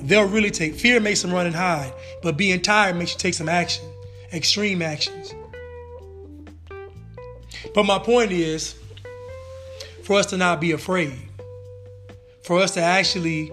They'll 0.02 0.28
really 0.28 0.52
take 0.52 0.76
fear 0.76 1.00
makes 1.00 1.22
them 1.22 1.32
run 1.32 1.46
and 1.46 1.56
hide, 1.56 1.94
but 2.24 2.38
being 2.38 2.62
tired 2.62 2.96
makes 2.96 3.14
you 3.14 3.20
take 3.20 3.34
some 3.34 3.50
action, 3.50 3.86
extreme 4.34 4.82
actions. 4.82 5.34
But 7.74 7.84
my 7.84 8.00
point 8.00 8.32
is 8.32 8.76
for 10.04 10.18
us 10.18 10.28
to 10.28 10.38
not 10.38 10.62
be 10.62 10.72
afraid, 10.72 11.20
for 12.44 12.60
us 12.60 12.72
to 12.76 12.82
actually 12.82 13.52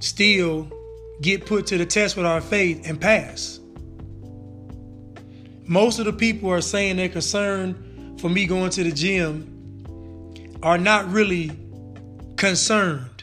still 0.00 0.70
get 1.20 1.46
put 1.46 1.66
to 1.68 1.78
the 1.78 1.86
test 1.86 2.16
with 2.16 2.26
our 2.26 2.40
faith 2.40 2.88
and 2.88 3.00
pass. 3.00 3.58
Most 5.64 5.98
of 5.98 6.04
the 6.04 6.12
people 6.12 6.50
are 6.50 6.60
saying 6.60 6.96
they're 6.96 7.08
concerned 7.08 8.20
for 8.20 8.28
me 8.28 8.46
going 8.46 8.70
to 8.70 8.84
the 8.84 8.92
gym 8.92 9.52
are 10.62 10.78
not 10.78 11.10
really 11.10 11.50
concerned. 12.36 13.15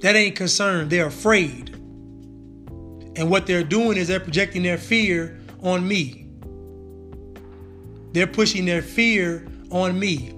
That 0.00 0.14
ain't 0.16 0.36
concerned. 0.36 0.90
They're 0.90 1.06
afraid. 1.06 1.70
And 3.16 3.30
what 3.30 3.46
they're 3.46 3.64
doing 3.64 3.96
is 3.96 4.08
they're 4.08 4.20
projecting 4.20 4.62
their 4.62 4.78
fear 4.78 5.40
on 5.62 5.86
me. 5.86 6.26
They're 8.12 8.26
pushing 8.26 8.64
their 8.64 8.82
fear 8.82 9.46
on 9.70 9.98
me. 9.98 10.30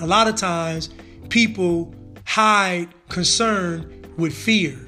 A 0.00 0.06
lot 0.06 0.28
of 0.28 0.36
times, 0.36 0.90
people 1.30 1.94
hide 2.26 2.88
concern 3.08 4.04
with 4.18 4.34
fear 4.34 4.78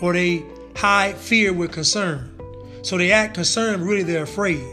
or 0.00 0.12
they 0.12 0.44
hide 0.74 1.16
fear 1.16 1.52
with 1.52 1.72
concern. 1.72 2.32
So 2.82 2.98
they 2.98 3.12
act 3.12 3.34
concerned, 3.34 3.82
really 3.82 4.02
they're 4.02 4.24
afraid. 4.24 4.64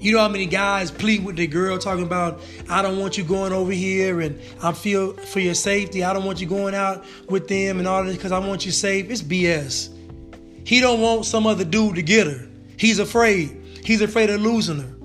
You 0.00 0.12
know 0.12 0.20
how 0.20 0.28
many 0.28 0.46
guys 0.46 0.90
plead 0.90 1.26
with 1.26 1.36
the 1.36 1.46
girl 1.46 1.76
talking 1.76 2.04
about, 2.04 2.40
I 2.70 2.80
don't 2.80 2.98
want 2.98 3.18
you 3.18 3.24
going 3.24 3.52
over 3.52 3.70
here 3.70 4.22
and 4.22 4.40
I 4.62 4.72
feel 4.72 5.12
for 5.12 5.40
your 5.40 5.52
safety. 5.52 6.02
I 6.02 6.14
don't 6.14 6.24
want 6.24 6.40
you 6.40 6.46
going 6.46 6.74
out 6.74 7.04
with 7.28 7.48
them 7.48 7.78
and 7.78 7.86
all 7.86 8.02
this 8.02 8.16
because 8.16 8.32
I 8.32 8.38
want 8.38 8.64
you 8.64 8.72
safe. 8.72 9.10
It's 9.10 9.20
BS. 9.20 9.94
He 10.66 10.80
don't 10.80 11.02
want 11.02 11.26
some 11.26 11.46
other 11.46 11.64
dude 11.64 11.96
to 11.96 12.02
get 12.02 12.26
her. 12.26 12.48
He's 12.78 12.98
afraid. 12.98 13.60
He's 13.84 14.00
afraid 14.00 14.30
of 14.30 14.40
losing 14.40 14.78
her. 14.78 14.96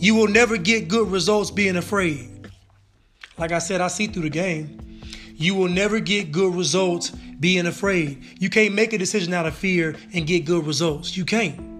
You 0.00 0.16
will 0.16 0.28
never 0.28 0.56
get 0.56 0.88
good 0.88 1.08
results 1.12 1.52
being 1.52 1.76
afraid. 1.76 2.50
Like 3.38 3.52
I 3.52 3.60
said, 3.60 3.80
I 3.80 3.88
see 3.88 4.08
through 4.08 4.22
the 4.22 4.30
game. 4.30 5.00
You 5.36 5.54
will 5.54 5.68
never 5.68 6.00
get 6.00 6.32
good 6.32 6.54
results 6.54 7.10
being 7.10 7.66
afraid. 7.66 8.24
You 8.40 8.50
can't 8.50 8.74
make 8.74 8.92
a 8.92 8.98
decision 8.98 9.32
out 9.32 9.46
of 9.46 9.54
fear 9.54 9.94
and 10.12 10.26
get 10.26 10.44
good 10.44 10.66
results. 10.66 11.16
You 11.16 11.24
can't. 11.24 11.73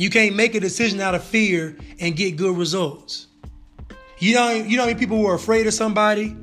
You 0.00 0.08
can't 0.08 0.34
make 0.34 0.54
a 0.54 0.60
decision 0.60 0.98
out 0.98 1.14
of 1.14 1.22
fear 1.22 1.76
and 1.98 2.16
get 2.16 2.38
good 2.38 2.56
results. 2.56 3.26
You 4.18 4.34
know, 4.34 4.50
you 4.50 4.78
know 4.78 4.94
people 4.94 5.18
who 5.18 5.26
are 5.26 5.34
afraid 5.34 5.66
of 5.66 5.74
somebody 5.74 6.34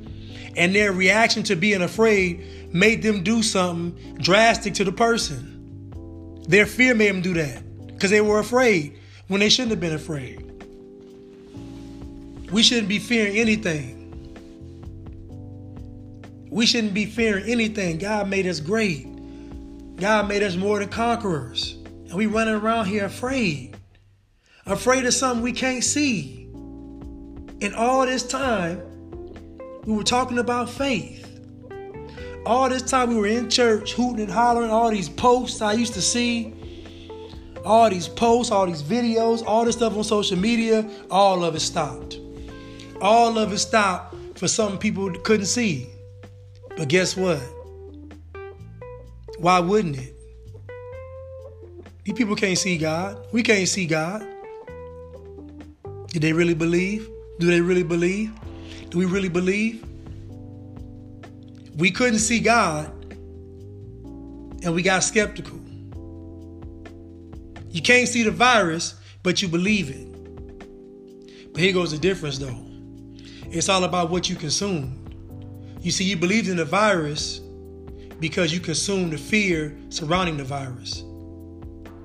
and 0.54 0.72
their 0.72 0.92
reaction 0.92 1.42
to 1.42 1.56
being 1.56 1.82
afraid 1.82 2.72
made 2.72 3.02
them 3.02 3.24
do 3.24 3.42
something 3.42 4.16
drastic 4.18 4.74
to 4.74 4.84
the 4.84 4.92
person. 4.92 6.40
Their 6.46 6.66
fear 6.66 6.94
made 6.94 7.08
them 7.08 7.20
do 7.20 7.34
that 7.34 7.88
because 7.88 8.12
they 8.12 8.20
were 8.20 8.38
afraid 8.38 8.96
when 9.26 9.40
they 9.40 9.48
shouldn't 9.48 9.72
have 9.72 9.80
been 9.80 9.94
afraid. 9.94 10.44
We 12.52 12.62
shouldn't 12.62 12.88
be 12.88 13.00
fearing 13.00 13.38
anything. 13.38 13.96
We 16.48 16.64
shouldn't 16.64 16.94
be 16.94 17.06
fearing 17.06 17.50
anything. 17.50 17.98
God 17.98 18.28
made 18.28 18.46
us 18.46 18.60
great. 18.60 19.08
God 19.96 20.28
made 20.28 20.44
us 20.44 20.54
more 20.54 20.78
than 20.78 20.90
conquerors. 20.90 21.77
And 22.08 22.14
we 22.14 22.26
running 22.26 22.54
around 22.54 22.86
here 22.86 23.04
afraid. 23.04 23.76
Afraid 24.64 25.04
of 25.04 25.12
something 25.12 25.42
we 25.42 25.52
can't 25.52 25.84
see. 25.84 26.44
And 27.60 27.74
all 27.74 28.06
this 28.06 28.26
time, 28.26 28.80
we 29.84 29.92
were 29.92 30.04
talking 30.04 30.38
about 30.38 30.70
faith. 30.70 31.26
All 32.46 32.70
this 32.70 32.82
time 32.82 33.10
we 33.10 33.16
were 33.16 33.26
in 33.26 33.50
church, 33.50 33.92
hooting 33.92 34.20
and 34.20 34.30
hollering, 34.30 34.70
all 34.70 34.90
these 34.90 35.08
posts 35.08 35.60
I 35.60 35.74
used 35.74 35.92
to 35.94 36.02
see, 36.02 36.54
all 37.62 37.90
these 37.90 38.08
posts, 38.08 38.50
all 38.50 38.66
these 38.66 38.82
videos, 38.82 39.44
all 39.46 39.66
this 39.66 39.74
stuff 39.74 39.94
on 39.94 40.04
social 40.04 40.38
media, 40.38 40.88
all 41.10 41.44
of 41.44 41.54
it 41.54 41.60
stopped. 41.60 42.18
All 43.02 43.38
of 43.38 43.52
it 43.52 43.58
stopped 43.58 44.16
for 44.38 44.48
some 44.48 44.78
people 44.78 45.10
couldn't 45.10 45.46
see. 45.46 45.88
But 46.74 46.88
guess 46.88 47.16
what? 47.16 47.40
Why 49.38 49.58
wouldn't 49.58 49.98
it? 49.98 50.17
These 52.08 52.16
people 52.16 52.36
can't 52.36 52.56
see 52.56 52.78
God. 52.78 53.18
We 53.32 53.42
can't 53.42 53.68
see 53.68 53.84
God. 53.84 54.26
Did 56.06 56.22
they 56.22 56.32
really 56.32 56.54
believe? 56.54 57.06
Do 57.38 57.46
they 57.46 57.60
really 57.60 57.82
believe? 57.82 58.32
Do 58.88 58.96
we 58.96 59.04
really 59.04 59.28
believe? 59.28 59.84
We 61.76 61.90
couldn't 61.90 62.20
see 62.20 62.40
God 62.40 62.90
and 64.64 64.74
we 64.74 64.80
got 64.80 65.04
skeptical. 65.04 65.60
You 67.68 67.82
can't 67.82 68.08
see 68.08 68.22
the 68.22 68.30
virus, 68.30 68.94
but 69.22 69.42
you 69.42 69.48
believe 69.48 69.90
it. 69.90 71.52
But 71.52 71.60
here 71.60 71.74
goes 71.74 71.90
the 71.90 71.98
difference 71.98 72.38
though. 72.38 72.58
It's 73.50 73.68
all 73.68 73.84
about 73.84 74.08
what 74.08 74.30
you 74.30 74.36
consume. 74.36 75.76
You 75.82 75.90
see, 75.90 76.04
you 76.04 76.16
believed 76.16 76.48
in 76.48 76.56
the 76.56 76.64
virus 76.64 77.40
because 78.18 78.50
you 78.50 78.60
consumed 78.60 79.12
the 79.12 79.18
fear 79.18 79.76
surrounding 79.90 80.38
the 80.38 80.44
virus. 80.44 81.04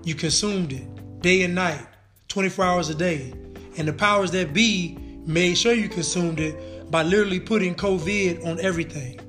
You 0.03 0.15
consumed 0.15 0.73
it 0.73 1.21
day 1.21 1.43
and 1.43 1.55
night, 1.55 1.87
24 2.27 2.65
hours 2.65 2.89
a 2.89 2.95
day. 2.95 3.33
And 3.77 3.87
the 3.87 3.93
powers 3.93 4.31
that 4.31 4.53
be 4.53 4.97
made 5.25 5.57
sure 5.57 5.73
you 5.73 5.87
consumed 5.87 6.39
it 6.39 6.91
by 6.91 7.03
literally 7.03 7.39
putting 7.39 7.73
COVID 7.73 8.45
on 8.45 8.59
everything. 8.59 9.19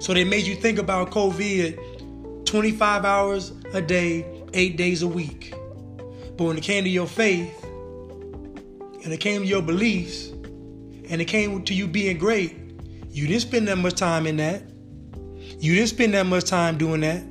So 0.00 0.12
they 0.12 0.24
made 0.24 0.46
you 0.46 0.54
think 0.54 0.78
about 0.78 1.10
COVID 1.10 2.44
25 2.44 3.04
hours 3.04 3.52
a 3.72 3.80
day, 3.80 4.26
eight 4.52 4.76
days 4.76 5.02
a 5.02 5.08
week. 5.08 5.54
But 6.36 6.44
when 6.44 6.58
it 6.58 6.62
came 6.62 6.84
to 6.84 6.90
your 6.90 7.06
faith, 7.06 7.64
and 7.64 9.12
it 9.12 9.18
came 9.18 9.42
to 9.42 9.46
your 9.46 9.62
beliefs, 9.62 10.28
and 11.08 11.20
it 11.20 11.24
came 11.24 11.64
to 11.64 11.74
you 11.74 11.88
being 11.88 12.18
great, 12.18 12.54
you 13.10 13.26
didn't 13.26 13.42
spend 13.42 13.68
that 13.68 13.78
much 13.78 13.94
time 13.94 14.26
in 14.26 14.36
that. 14.36 14.62
You 15.58 15.74
didn't 15.74 15.88
spend 15.88 16.14
that 16.14 16.26
much 16.26 16.44
time 16.44 16.76
doing 16.76 17.00
that. 17.00 17.22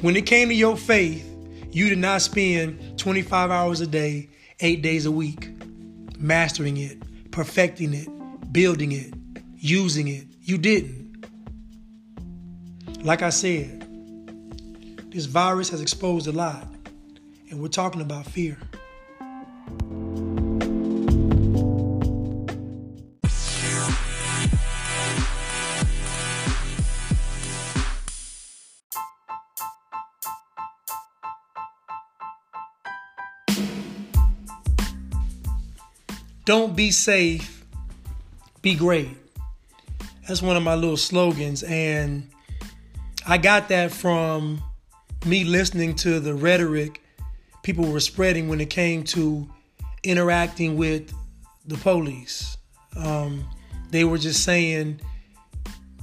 When 0.00 0.16
it 0.16 0.26
came 0.26 0.48
to 0.48 0.54
your 0.54 0.76
faith, 0.76 1.27
you 1.78 1.88
did 1.88 1.98
not 1.98 2.20
spend 2.20 2.98
25 2.98 3.52
hours 3.52 3.80
a 3.80 3.86
day, 3.86 4.28
eight 4.58 4.82
days 4.82 5.06
a 5.06 5.12
week, 5.12 5.48
mastering 6.18 6.76
it, 6.76 7.30
perfecting 7.30 7.94
it, 7.94 8.08
building 8.52 8.90
it, 8.90 9.14
using 9.56 10.08
it. 10.08 10.24
You 10.42 10.58
didn't. 10.58 11.24
Like 13.04 13.22
I 13.22 13.30
said, 13.30 13.86
this 15.12 15.26
virus 15.26 15.68
has 15.68 15.80
exposed 15.80 16.26
a 16.26 16.32
lot, 16.32 16.66
and 17.48 17.62
we're 17.62 17.68
talking 17.68 18.00
about 18.00 18.26
fear. 18.26 18.58
Be 36.78 36.92
safe, 36.92 37.64
be 38.62 38.76
great. 38.76 39.08
That's 40.28 40.40
one 40.40 40.56
of 40.56 40.62
my 40.62 40.76
little 40.76 40.96
slogans. 40.96 41.64
And 41.64 42.30
I 43.26 43.36
got 43.36 43.68
that 43.70 43.90
from 43.90 44.62
me 45.26 45.42
listening 45.42 45.96
to 45.96 46.20
the 46.20 46.34
rhetoric 46.34 47.02
people 47.64 47.90
were 47.90 47.98
spreading 47.98 48.48
when 48.48 48.60
it 48.60 48.70
came 48.70 49.02
to 49.06 49.50
interacting 50.04 50.76
with 50.76 51.12
the 51.66 51.76
police. 51.78 52.56
Um, 52.96 53.44
they 53.90 54.04
were 54.04 54.18
just 54.18 54.44
saying, 54.44 55.00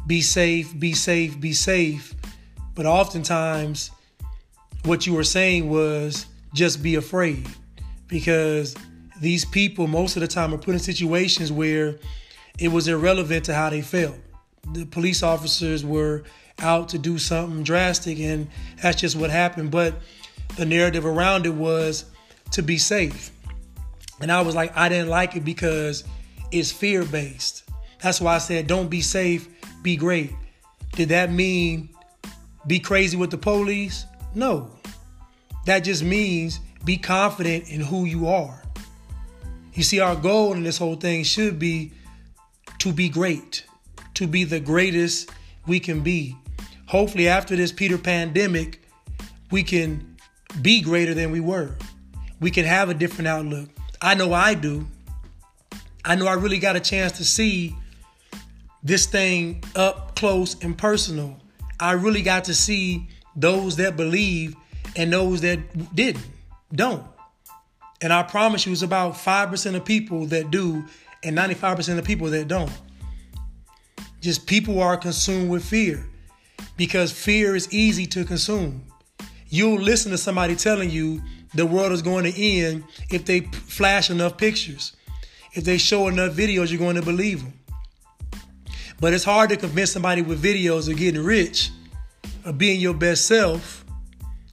be 0.05 0.19
safe, 0.19 0.77
be 0.77 0.91
safe, 0.91 1.39
be 1.39 1.53
safe. 1.53 2.13
But 2.73 2.85
oftentimes, 2.85 3.91
what 4.83 5.07
you 5.07 5.13
were 5.13 5.23
saying 5.23 5.69
was 5.69 6.25
just 6.53 6.83
be 6.83 6.95
afraid 6.95 7.47
because 8.07 8.75
these 9.19 9.45
people 9.45 9.87
most 9.87 10.15
of 10.15 10.21
the 10.21 10.27
time 10.27 10.53
are 10.53 10.57
put 10.57 10.73
in 10.73 10.79
situations 10.79 11.51
where 11.51 11.97
it 12.59 12.69
was 12.69 12.87
irrelevant 12.87 13.45
to 13.45 13.53
how 13.53 13.69
they 13.69 13.81
felt. 13.81 14.15
The 14.73 14.85
police 14.85 15.23
officers 15.23 15.85
were 15.85 16.23
out 16.59 16.89
to 16.89 16.97
do 16.97 17.17
something 17.17 17.63
drastic, 17.63 18.19
and 18.19 18.47
that's 18.81 18.99
just 18.99 19.15
what 19.15 19.29
happened. 19.29 19.71
But 19.71 19.95
the 20.55 20.65
narrative 20.65 21.05
around 21.05 21.45
it 21.45 21.53
was 21.53 22.05
to 22.51 22.61
be 22.61 22.77
safe. 22.77 23.31
And 24.21 24.31
I 24.31 24.41
was 24.41 24.55
like, 24.55 24.75
I 24.75 24.89
didn't 24.89 25.09
like 25.09 25.35
it 25.35 25.43
because 25.43 26.03
it's 26.51 26.71
fear 26.71 27.03
based. 27.03 27.63
That's 28.01 28.21
why 28.21 28.35
I 28.35 28.37
said, 28.39 28.67
don't 28.67 28.89
be 28.89 29.01
safe, 29.01 29.47
be 29.81 29.97
great. 29.97 30.31
Did 30.93 31.09
that 31.09 31.31
mean 31.31 31.89
be 32.67 32.79
crazy 32.79 33.17
with 33.17 33.31
the 33.31 33.37
police? 33.37 34.05
No. 34.33 34.71
That 35.65 35.79
just 35.79 36.03
means 36.03 36.59
be 36.85 36.97
confident 36.97 37.69
in 37.69 37.81
who 37.81 38.05
you 38.05 38.27
are. 38.27 38.61
You 39.75 39.83
see, 39.83 39.99
our 39.99 40.15
goal 40.15 40.53
in 40.53 40.63
this 40.63 40.77
whole 40.77 40.95
thing 40.95 41.23
should 41.23 41.59
be 41.59 41.91
to 42.79 42.93
be 42.93 43.09
great, 43.09 43.65
to 44.15 44.25
be 44.25 44.45
the 44.45 44.59
greatest 44.61 45.29
we 45.67 45.81
can 45.81 46.01
be. 46.01 46.35
Hopefully, 46.87 47.27
after 47.27 47.57
this 47.57 47.73
Peter 47.73 47.97
pandemic, 47.97 48.81
we 49.51 49.63
can 49.63 50.15
be 50.61 50.81
greater 50.81 51.13
than 51.13 51.31
we 51.31 51.41
were. 51.41 51.75
We 52.39 52.51
can 52.51 52.65
have 52.65 52.89
a 52.89 52.93
different 52.93 53.27
outlook. 53.27 53.69
I 54.01 54.15
know 54.15 54.33
I 54.33 54.53
do. 54.53 54.87
I 56.05 56.15
know 56.15 56.27
I 56.27 56.33
really 56.33 56.59
got 56.59 56.77
a 56.77 56.79
chance 56.79 57.13
to 57.13 57.25
see 57.25 57.75
this 58.81 59.07
thing 59.07 59.61
up 59.75 60.15
close 60.15 60.55
and 60.63 60.77
personal. 60.77 61.37
I 61.79 61.93
really 61.93 62.21
got 62.21 62.45
to 62.45 62.53
see 62.53 63.09
those 63.35 63.75
that 63.77 63.97
believe 63.97 64.55
and 64.95 65.11
those 65.11 65.41
that 65.41 65.93
didn't, 65.93 66.23
don't. 66.73 67.05
And 68.01 68.11
I 68.11 68.23
promise 68.23 68.65
you, 68.65 68.71
it's 68.71 68.81
about 68.81 69.13
5% 69.13 69.75
of 69.75 69.85
people 69.85 70.25
that 70.27 70.51
do 70.51 70.85
and 71.23 71.37
95% 71.37 71.97
of 71.97 72.05
people 72.05 72.29
that 72.29 72.47
don't. 72.47 72.71
Just 74.21 74.47
people 74.47 74.81
are 74.81 74.97
consumed 74.97 75.49
with 75.49 75.63
fear 75.63 76.05
because 76.77 77.11
fear 77.11 77.55
is 77.55 77.71
easy 77.73 78.05
to 78.07 78.25
consume. 78.25 78.83
You'll 79.49 79.79
listen 79.79 80.11
to 80.11 80.17
somebody 80.17 80.55
telling 80.55 80.89
you 80.89 81.21
the 81.53 81.65
world 81.65 81.93
is 81.93 82.01
going 82.01 82.25
to 82.25 82.41
end 82.41 82.83
if 83.09 83.25
they 83.25 83.41
flash 83.41 84.09
enough 84.09 84.37
pictures. 84.37 84.95
If 85.53 85.63
they 85.63 85.77
show 85.77 86.07
enough 86.07 86.33
videos, 86.33 86.69
you're 86.69 86.79
going 86.79 86.97
to 86.97 87.01
believe 87.01 87.43
them. 87.43 87.53
But 88.99 89.13
it's 89.13 89.23
hard 89.23 89.49
to 89.49 89.57
convince 89.57 89.91
somebody 89.91 90.21
with 90.21 90.43
videos 90.43 90.89
of 90.89 90.97
getting 90.97 91.23
rich, 91.23 91.71
of 92.43 92.57
being 92.57 92.79
your 92.79 92.93
best 92.93 93.27
self, 93.27 93.85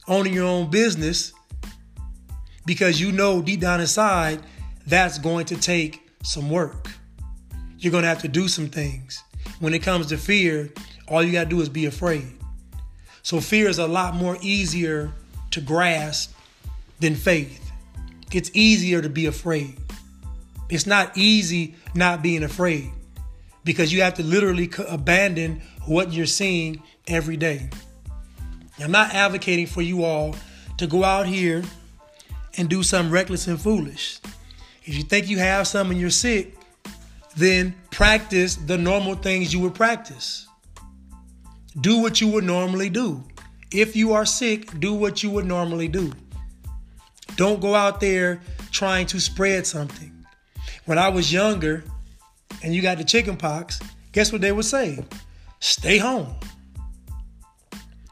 owning 0.07 0.33
your 0.33 0.47
own 0.47 0.69
business, 0.69 1.33
because 2.65 2.99
you 2.99 3.11
know 3.11 3.41
deep 3.41 3.59
down 3.61 3.81
inside 3.81 4.41
that's 4.87 5.17
going 5.17 5.45
to 5.45 5.55
take 5.57 6.01
some 6.23 6.49
work. 6.49 6.89
You're 7.77 7.91
going 7.91 8.03
to 8.03 8.07
have 8.09 8.21
to 8.21 8.27
do 8.27 8.47
some 8.47 8.67
things. 8.67 9.23
When 9.59 9.73
it 9.73 9.83
comes 9.83 10.07
to 10.07 10.17
fear, 10.17 10.71
all 11.07 11.23
you 11.23 11.31
got 11.31 11.45
to 11.45 11.49
do 11.49 11.61
is 11.61 11.69
be 11.69 11.85
afraid. 11.85 12.27
So 13.21 13.39
fear 13.39 13.67
is 13.69 13.79
a 13.79 13.87
lot 13.87 14.15
more 14.15 14.37
easier 14.41 15.11
to 15.51 15.61
grasp 15.61 16.33
than 16.99 17.15
faith. 17.15 17.71
It's 18.31 18.49
easier 18.53 19.01
to 19.01 19.09
be 19.09 19.25
afraid. 19.25 19.77
It's 20.69 20.85
not 20.85 21.17
easy 21.17 21.75
not 21.93 22.21
being 22.21 22.43
afraid. 22.43 22.91
because 23.63 23.93
you 23.93 24.01
have 24.01 24.15
to 24.15 24.23
literally 24.23 24.69
abandon 24.89 25.61
what 25.85 26.11
you're 26.11 26.25
seeing 26.25 26.81
every 27.07 27.37
day. 27.37 27.69
I'm 28.79 28.91
not 28.91 29.13
advocating 29.13 29.67
for 29.67 29.81
you 29.81 30.03
all 30.03 30.35
to 30.77 30.87
go 30.87 31.03
out 31.03 31.27
here 31.27 31.63
and 32.57 32.69
do 32.69 32.83
something 32.83 33.11
reckless 33.11 33.47
and 33.47 33.59
foolish. 33.59 34.19
If 34.85 34.95
you 34.95 35.03
think 35.03 35.29
you 35.29 35.39
have 35.39 35.67
something 35.67 35.93
and 35.93 36.01
you're 36.01 36.09
sick, 36.09 36.55
then 37.35 37.75
practice 37.91 38.55
the 38.55 38.77
normal 38.77 39.15
things 39.15 39.53
you 39.53 39.59
would 39.61 39.73
practice. 39.73 40.47
Do 41.79 41.99
what 41.99 42.21
you 42.21 42.27
would 42.29 42.43
normally 42.43 42.89
do. 42.89 43.23
If 43.71 43.95
you 43.95 44.13
are 44.13 44.25
sick, 44.25 44.79
do 44.79 44.93
what 44.93 45.23
you 45.23 45.31
would 45.31 45.45
normally 45.45 45.87
do. 45.87 46.11
Don't 47.35 47.59
go 47.59 47.73
out 47.73 47.99
there 47.99 48.41
trying 48.71 49.07
to 49.07 49.19
spread 49.19 49.65
something. 49.65 50.11
When 50.85 50.97
I 50.97 51.09
was 51.09 51.33
younger 51.33 51.83
and 52.61 52.75
you 52.75 52.81
got 52.81 52.97
the 52.97 53.03
chicken 53.03 53.37
pox, 53.37 53.79
guess 54.11 54.31
what 54.31 54.41
they 54.41 54.51
would 54.51 54.65
say? 54.65 55.03
Stay 55.59 55.97
home. 55.97 56.35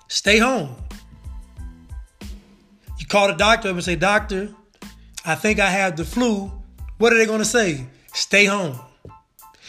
Stay 0.07 0.39
home. 0.39 0.75
Call 3.12 3.28
the 3.28 3.34
doctor 3.34 3.68
up 3.68 3.74
and 3.74 3.84
say, 3.84 3.97
Doctor, 3.97 4.55
I 5.26 5.36
think 5.36 5.59
I 5.59 5.70
have 5.70 5.97
the 5.97 6.05
flu. 6.05 6.49
What 6.97 7.12
are 7.12 7.18
they 7.18 7.26
going 7.26 7.39
to 7.39 7.45
say? 7.45 7.86
Stay 8.14 8.45
home. 8.45 8.80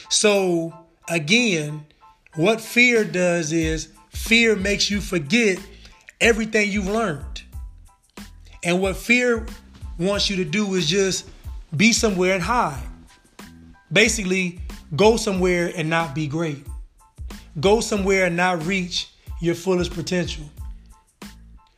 So, 0.09 0.73
again, 1.09 1.85
what 2.37 2.61
fear 2.61 3.05
does 3.05 3.53
is 3.53 3.89
fear 4.11 4.55
makes 4.55 4.93
you 4.93 5.01
forget 5.01 5.59
everything 6.21 6.71
you've 6.71 6.87
learned. 6.87 7.43
And 8.63 8.81
what 8.81 8.97
fear 8.97 9.45
wants 9.99 10.31
you 10.31 10.37
to 10.37 10.45
do 10.45 10.77
is 10.77 10.89
just 10.89 11.29
be 11.77 11.93
somewhere 11.93 12.35
and 12.35 12.43
hide. 12.45 12.87
Basically, 13.93 14.61
go 14.95 15.17
somewhere 15.17 15.73
and 15.75 15.91
not 15.91 16.15
be 16.15 16.29
great. 16.29 16.65
Go 17.59 17.81
somewhere 17.81 18.27
and 18.27 18.37
not 18.37 18.65
reach 18.65 19.09
your 19.41 19.57
fullest 19.57 19.93
potential. 19.95 20.49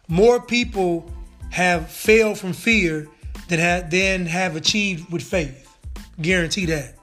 More 0.09 0.43
people 0.43 1.11
have 1.55 1.89
failed 1.89 2.37
from 2.37 2.53
fear 2.53 3.07
than 3.47 3.61
have, 3.61 3.89
than 3.89 4.27
have 4.27 4.57
achieved 4.57 5.13
with 5.13 5.23
faith. 5.23 5.79
Guarantee 6.21 6.67
that. 6.67 6.97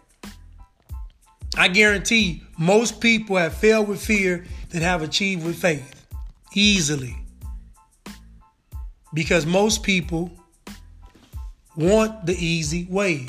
I 1.55 1.69
guarantee 1.69 2.43
most 2.59 2.99
people 2.99 3.37
have 3.37 3.53
failed 3.53 3.87
with 3.87 4.03
fear 4.03 4.43
than 4.71 4.81
have 4.81 5.03
achieved 5.03 5.45
with 5.45 5.55
faith. 5.55 6.05
Easily. 6.53 7.15
Because 9.13 9.45
most 9.45 9.83
people 9.83 10.29
want 11.77 12.25
the 12.25 12.35
easy 12.35 12.85
way. 12.89 13.27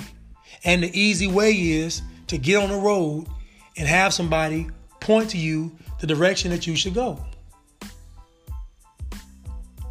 And 0.65 0.83
the 0.83 1.01
easy 1.01 1.29
way 1.29 1.53
is 1.53 2.03
to 2.27 2.37
get 2.37 2.61
on 2.61 2.69
the 2.69 2.79
road 2.79 3.29
and 3.77 3.87
have 3.87 4.13
somebody 4.13 4.67
point 4.99 5.31
to 5.31 5.39
you 5.39 5.71
the 6.01 6.09
direction 6.09 6.51
that 6.51 6.67
you 6.67 6.75
should 6.75 6.95
go. 6.95 7.25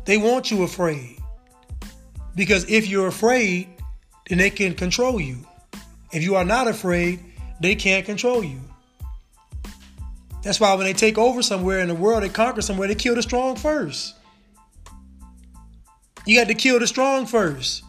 They 0.03 0.17
want 0.17 0.51
you 0.51 0.63
afraid. 0.63 1.20
Because 2.35 2.69
if 2.69 2.87
you're 2.87 3.07
afraid, 3.07 3.69
then 4.27 4.37
they 4.37 4.49
can 4.49 4.73
control 4.73 5.19
you. 5.19 5.37
If 6.11 6.23
you 6.23 6.35
are 6.35 6.45
not 6.45 6.67
afraid, 6.67 7.19
they 7.59 7.75
can't 7.75 8.05
control 8.05 8.43
you. 8.43 8.59
That's 10.43 10.59
why 10.59 10.73
when 10.73 10.85
they 10.85 10.93
take 10.93 11.17
over 11.17 11.41
somewhere 11.43 11.79
in 11.79 11.87
the 11.87 11.95
world, 11.95 12.23
they 12.23 12.29
conquer 12.29 12.61
somewhere, 12.61 12.87
they 12.87 12.95
kill 12.95 13.15
the 13.15 13.21
strong 13.21 13.55
first. 13.55 14.15
You 16.25 16.39
got 16.39 16.47
to 16.47 16.53
kill 16.53 16.79
the 16.79 16.87
strong 16.87 17.25
first. 17.25 17.83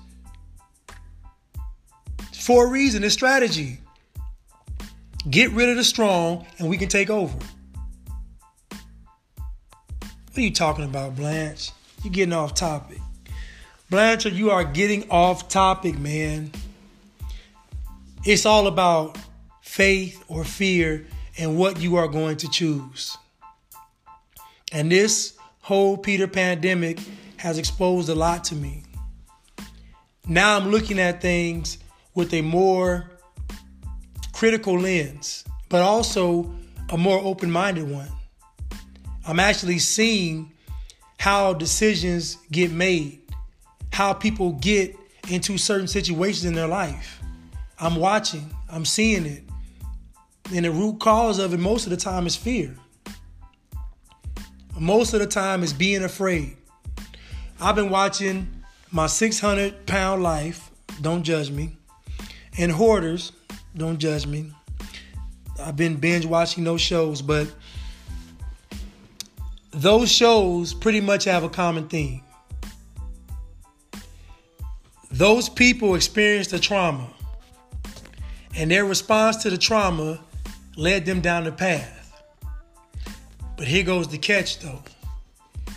For 2.34 2.66
a 2.66 2.68
reason, 2.68 3.04
it's 3.04 3.14
strategy. 3.14 3.78
Get 5.30 5.52
rid 5.52 5.68
of 5.68 5.76
the 5.76 5.84
strong 5.84 6.46
and 6.58 6.68
we 6.68 6.76
can 6.76 6.88
take 6.88 7.08
over. 7.08 7.36
What 10.32 10.38
are 10.38 10.40
you 10.40 10.50
talking 10.50 10.84
about, 10.84 11.14
Blanche? 11.14 11.70
You're 12.02 12.12
getting 12.12 12.32
off 12.32 12.54
topic. 12.54 13.01
Blanchard, 13.92 14.32
you 14.32 14.50
are 14.50 14.64
getting 14.64 15.10
off 15.10 15.50
topic, 15.50 15.98
man. 15.98 16.50
It's 18.24 18.46
all 18.46 18.66
about 18.66 19.18
faith 19.60 20.24
or 20.28 20.44
fear 20.44 21.04
and 21.36 21.58
what 21.58 21.78
you 21.78 21.96
are 21.96 22.08
going 22.08 22.38
to 22.38 22.48
choose. 22.48 23.14
And 24.72 24.90
this 24.90 25.34
whole 25.60 25.98
Peter 25.98 26.26
pandemic 26.26 27.00
has 27.36 27.58
exposed 27.58 28.08
a 28.08 28.14
lot 28.14 28.44
to 28.44 28.54
me. 28.54 28.82
Now 30.26 30.56
I'm 30.56 30.70
looking 30.70 30.98
at 30.98 31.20
things 31.20 31.76
with 32.14 32.32
a 32.32 32.40
more 32.40 33.10
critical 34.32 34.78
lens, 34.78 35.44
but 35.68 35.82
also 35.82 36.50
a 36.88 36.96
more 36.96 37.20
open 37.22 37.50
minded 37.50 37.90
one. 37.90 38.08
I'm 39.26 39.38
actually 39.38 39.80
seeing 39.80 40.50
how 41.18 41.52
decisions 41.52 42.38
get 42.50 42.70
made, 42.70 43.21
how 43.92 44.12
people 44.12 44.52
get 44.52 44.96
into 45.28 45.58
certain 45.58 45.86
situations 45.86 46.44
in 46.44 46.54
their 46.54 46.66
life. 46.66 47.20
I'm 47.78 47.96
watching, 47.96 48.50
I'm 48.70 48.84
seeing 48.84 49.26
it. 49.26 49.44
And 50.54 50.64
the 50.64 50.70
root 50.70 50.98
cause 50.98 51.38
of 51.38 51.54
it 51.54 51.60
most 51.60 51.84
of 51.84 51.90
the 51.90 51.96
time 51.96 52.26
is 52.26 52.34
fear. 52.34 52.74
Most 54.78 55.12
of 55.14 55.20
the 55.20 55.26
time 55.26 55.62
is 55.62 55.72
being 55.72 56.02
afraid. 56.02 56.56
I've 57.60 57.76
been 57.76 57.90
watching 57.90 58.48
my 58.90 59.06
600 59.06 59.86
pound 59.86 60.22
life, 60.22 60.70
don't 61.00 61.22
judge 61.22 61.50
me, 61.50 61.76
and 62.58 62.72
Hoarders, 62.72 63.32
don't 63.76 63.98
judge 63.98 64.26
me. 64.26 64.52
I've 65.60 65.76
been 65.76 65.96
binge 65.96 66.26
watching 66.26 66.64
those 66.64 66.80
shows, 66.80 67.22
but 67.22 67.46
those 69.70 70.10
shows 70.10 70.74
pretty 70.74 71.00
much 71.00 71.24
have 71.24 71.44
a 71.44 71.48
common 71.48 71.88
theme. 71.88 72.22
Those 75.22 75.48
people 75.48 75.94
experienced 75.94 76.52
a 76.52 76.58
trauma, 76.58 77.08
and 78.56 78.68
their 78.68 78.84
response 78.84 79.36
to 79.44 79.50
the 79.50 79.56
trauma 79.56 80.18
led 80.76 81.06
them 81.06 81.20
down 81.20 81.44
the 81.44 81.52
path. 81.52 82.24
But 83.56 83.68
here 83.68 83.84
goes 83.84 84.08
the 84.08 84.18
catch 84.18 84.58
though. 84.58 84.82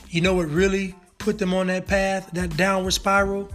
You 0.09 0.21
know 0.21 0.33
what 0.33 0.49
really 0.49 0.95
put 1.19 1.37
them 1.37 1.53
on 1.53 1.67
that 1.67 1.85
path, 1.85 2.31
that 2.33 2.57
downward 2.57 2.89
spiral? 2.89 3.51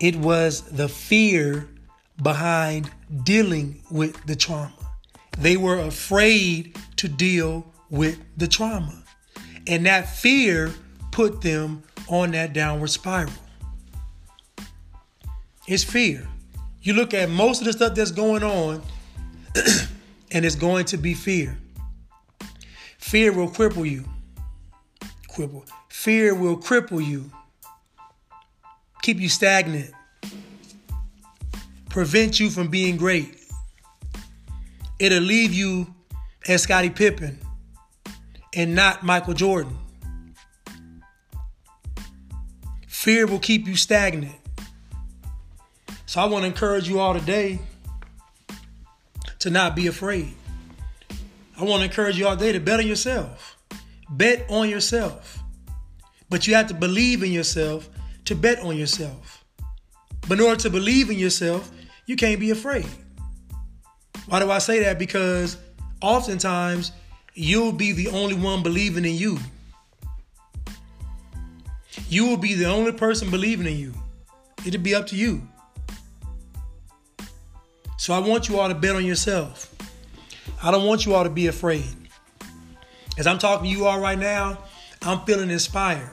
It 0.00 0.16
was 0.16 0.62
the 0.62 0.88
fear 0.88 1.68
behind 2.22 2.90
dealing 3.24 3.82
with 3.90 4.24
the 4.24 4.36
trauma. 4.36 4.72
They 5.36 5.58
were 5.58 5.80
afraid 5.80 6.78
to 6.96 7.08
deal 7.08 7.70
with 7.90 8.18
the 8.38 8.48
trauma. 8.48 9.04
And 9.66 9.84
that 9.84 10.16
fear 10.16 10.72
put 11.12 11.42
them 11.42 11.82
on 12.08 12.30
that 12.30 12.54
downward 12.54 12.88
spiral. 12.88 13.34
It's 15.66 15.82
fear. 15.82 16.26
You 16.82 16.92
look 16.92 17.14
at 17.14 17.28
most 17.28 17.60
of 17.60 17.66
the 17.66 17.72
stuff 17.72 17.94
that's 17.94 18.12
going 18.12 18.44
on, 18.44 18.82
and 20.30 20.44
it's 20.44 20.54
going 20.54 20.84
to 20.86 20.96
be 20.96 21.14
fear. 21.14 21.58
Fear 22.98 23.32
will 23.32 23.48
cripple 23.48 23.88
you. 23.88 24.04
Cripple. 25.28 25.68
Fear 25.88 26.34
will 26.34 26.56
cripple 26.56 27.04
you. 27.04 27.30
Keep 29.02 29.20
you 29.20 29.28
stagnant. 29.28 29.92
Prevent 31.88 32.38
you 32.38 32.50
from 32.50 32.68
being 32.68 32.96
great. 32.96 33.36
It'll 34.98 35.20
leave 35.20 35.52
you 35.52 35.92
as 36.46 36.62
Scottie 36.62 36.90
Pippen 36.90 37.38
and 38.54 38.74
not 38.74 39.02
Michael 39.02 39.34
Jordan. 39.34 39.76
Fear 42.86 43.26
will 43.26 43.38
keep 43.38 43.66
you 43.66 43.76
stagnant. 43.76 44.34
So 46.16 46.22
I 46.22 46.24
want 46.24 46.44
to 46.44 46.46
encourage 46.46 46.88
you 46.88 46.98
all 46.98 47.12
today 47.12 47.58
to 49.40 49.50
not 49.50 49.76
be 49.76 49.86
afraid. 49.86 50.32
I 51.58 51.62
want 51.62 51.80
to 51.80 51.84
encourage 51.84 52.18
you 52.18 52.26
all 52.26 52.34
today 52.38 52.52
to 52.52 52.58
bet 52.58 52.80
on 52.80 52.86
yourself. 52.86 53.58
Bet 54.08 54.46
on 54.48 54.70
yourself. 54.70 55.38
But 56.30 56.46
you 56.46 56.54
have 56.54 56.68
to 56.68 56.74
believe 56.74 57.22
in 57.22 57.32
yourself 57.32 57.90
to 58.24 58.34
bet 58.34 58.60
on 58.60 58.78
yourself. 58.78 59.44
But 60.26 60.38
in 60.38 60.46
order 60.46 60.58
to 60.62 60.70
believe 60.70 61.10
in 61.10 61.18
yourself, 61.18 61.70
you 62.06 62.16
can't 62.16 62.40
be 62.40 62.50
afraid. 62.50 62.88
Why 64.24 64.40
do 64.40 64.50
I 64.50 64.56
say 64.56 64.84
that? 64.84 64.98
Because 64.98 65.58
oftentimes 66.00 66.92
you'll 67.34 67.72
be 67.72 67.92
the 67.92 68.08
only 68.08 68.36
one 68.36 68.62
believing 68.62 69.04
in 69.04 69.16
you. 69.16 69.38
You 72.08 72.24
will 72.24 72.38
be 72.38 72.54
the 72.54 72.70
only 72.70 72.92
person 72.92 73.30
believing 73.30 73.66
in 73.66 73.76
you. 73.76 73.92
It'll 74.64 74.80
be 74.80 74.94
up 74.94 75.08
to 75.08 75.16
you. 75.16 75.46
So 77.96 78.14
I 78.14 78.18
want 78.18 78.48
you 78.48 78.58
all 78.58 78.68
to 78.68 78.74
bet 78.74 78.94
on 78.94 79.04
yourself. 79.04 79.74
I 80.62 80.70
don't 80.70 80.86
want 80.86 81.06
you 81.06 81.14
all 81.14 81.24
to 81.24 81.30
be 81.30 81.46
afraid. 81.46 81.84
As 83.18 83.26
I'm 83.26 83.38
talking 83.38 83.70
to 83.70 83.76
you 83.76 83.86
all 83.86 84.00
right 84.00 84.18
now, 84.18 84.58
I'm 85.02 85.20
feeling 85.20 85.50
inspired. 85.50 86.10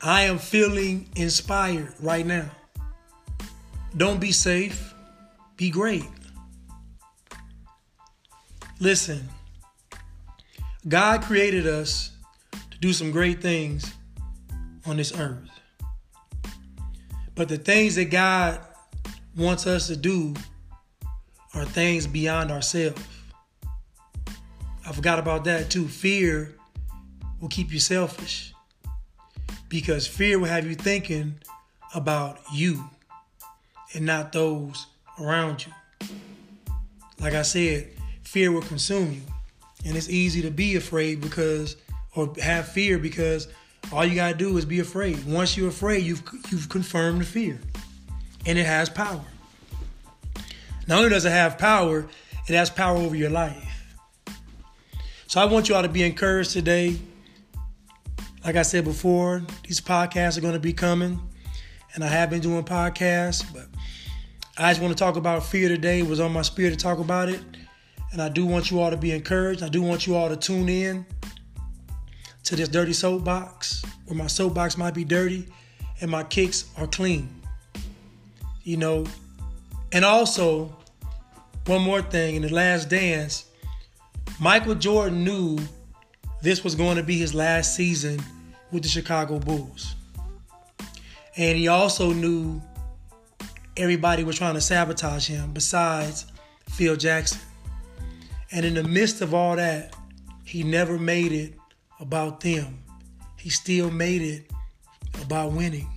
I 0.00 0.22
am 0.22 0.38
feeling 0.38 1.08
inspired 1.16 1.92
right 2.00 2.26
now. 2.26 2.50
Don't 3.96 4.20
be 4.20 4.32
safe, 4.32 4.94
be 5.56 5.70
great. 5.70 6.08
Listen, 8.80 9.28
God 10.88 11.22
created 11.22 11.66
us 11.66 12.10
to 12.70 12.78
do 12.78 12.92
some 12.92 13.12
great 13.12 13.40
things 13.40 13.92
on 14.86 14.96
this 14.96 15.16
earth. 15.16 15.48
But 17.34 17.48
the 17.48 17.58
things 17.58 17.94
that 17.94 18.06
God 18.06 18.60
wants 19.36 19.66
us 19.66 19.86
to 19.86 19.96
do 19.96 20.34
are 21.54 21.64
things 21.64 22.06
beyond 22.06 22.50
ourselves. 22.50 23.02
I 24.86 24.92
forgot 24.92 25.18
about 25.18 25.44
that 25.44 25.70
too. 25.70 25.86
Fear 25.86 26.54
will 27.40 27.48
keep 27.48 27.72
you 27.72 27.80
selfish 27.80 28.52
because 29.68 30.06
fear 30.06 30.38
will 30.38 30.48
have 30.48 30.66
you 30.66 30.74
thinking 30.74 31.34
about 31.94 32.38
you 32.52 32.84
and 33.94 34.06
not 34.06 34.32
those 34.32 34.86
around 35.20 35.66
you. 35.66 35.72
Like 37.20 37.34
I 37.34 37.42
said, 37.42 37.90
fear 38.22 38.50
will 38.50 38.62
consume 38.62 39.12
you. 39.12 39.22
And 39.84 39.96
it's 39.96 40.08
easy 40.08 40.42
to 40.42 40.50
be 40.50 40.76
afraid 40.76 41.20
because, 41.20 41.76
or 42.14 42.32
have 42.40 42.68
fear 42.68 42.98
because 42.98 43.48
all 43.92 44.04
you 44.04 44.14
gotta 44.14 44.36
do 44.36 44.56
is 44.56 44.64
be 44.64 44.80
afraid. 44.80 45.24
Once 45.24 45.56
you're 45.56 45.68
afraid, 45.68 46.04
you've 46.04 46.22
you've 46.50 46.68
confirmed 46.68 47.20
the 47.20 47.24
fear, 47.24 47.60
and 48.46 48.58
it 48.58 48.66
has 48.66 48.88
power. 48.88 49.24
Not 50.86 50.98
only 50.98 51.10
does 51.10 51.24
it 51.24 51.30
have 51.30 51.58
power, 51.58 52.08
it 52.48 52.54
has 52.54 52.70
power 52.70 52.96
over 52.96 53.14
your 53.14 53.30
life. 53.30 53.96
So 55.26 55.40
I 55.40 55.44
want 55.46 55.68
you 55.68 55.74
all 55.74 55.82
to 55.82 55.88
be 55.88 56.02
encouraged 56.02 56.50
today. 56.50 56.98
Like 58.44 58.56
I 58.56 58.62
said 58.62 58.84
before, 58.84 59.42
these 59.66 59.80
podcasts 59.80 60.36
are 60.36 60.40
going 60.40 60.54
to 60.54 60.60
be 60.60 60.72
coming, 60.72 61.20
and 61.94 62.02
I 62.02 62.08
have 62.08 62.28
been 62.28 62.40
doing 62.40 62.64
podcasts, 62.64 63.44
but 63.54 63.66
I 64.58 64.70
just 64.70 64.82
want 64.82 64.96
to 64.96 65.02
talk 65.02 65.16
about 65.16 65.44
fear 65.44 65.68
today. 65.68 66.00
It 66.00 66.06
was 66.06 66.20
on 66.20 66.32
my 66.32 66.42
spirit 66.42 66.70
to 66.70 66.76
talk 66.76 66.98
about 66.98 67.28
it. 67.28 67.40
And 68.12 68.20
I 68.20 68.28
do 68.28 68.44
want 68.44 68.70
you 68.70 68.80
all 68.80 68.90
to 68.90 68.96
be 68.98 69.12
encouraged. 69.12 69.62
I 69.62 69.68
do 69.68 69.80
want 69.80 70.06
you 70.06 70.14
all 70.14 70.28
to 70.28 70.36
tune 70.36 70.68
in 70.68 71.06
to 72.44 72.56
this 72.56 72.68
dirty 72.68 72.92
soapbox 72.92 73.82
where 74.04 74.16
my 74.16 74.26
soapbox 74.26 74.76
might 74.76 74.92
be 74.92 75.04
dirty 75.04 75.48
and 76.02 76.10
my 76.10 76.22
kicks 76.22 76.70
are 76.76 76.86
clean. 76.86 77.41
You 78.64 78.76
know, 78.76 79.06
and 79.92 80.04
also, 80.04 80.76
one 81.66 81.82
more 81.82 82.02
thing 82.02 82.36
in 82.36 82.42
the 82.42 82.52
last 82.52 82.88
dance, 82.88 83.44
Michael 84.40 84.74
Jordan 84.74 85.24
knew 85.24 85.58
this 86.42 86.64
was 86.64 86.74
going 86.74 86.96
to 86.96 87.02
be 87.02 87.18
his 87.18 87.34
last 87.34 87.76
season 87.76 88.20
with 88.70 88.82
the 88.82 88.88
Chicago 88.88 89.38
Bulls. 89.38 89.94
And 91.36 91.56
he 91.56 91.68
also 91.68 92.12
knew 92.12 92.60
everybody 93.76 94.24
was 94.24 94.36
trying 94.36 94.54
to 94.54 94.60
sabotage 94.60 95.28
him 95.28 95.52
besides 95.52 96.26
Phil 96.68 96.96
Jackson. 96.96 97.40
And 98.50 98.66
in 98.66 98.74
the 98.74 98.82
midst 98.82 99.22
of 99.22 99.34
all 99.34 99.56
that, 99.56 99.94
he 100.44 100.62
never 100.62 100.98
made 100.98 101.32
it 101.32 101.54
about 102.00 102.40
them. 102.40 102.82
He 103.38 103.48
still 103.50 103.90
made 103.90 104.22
it 104.22 104.50
about 105.22 105.52
winning. 105.52 105.88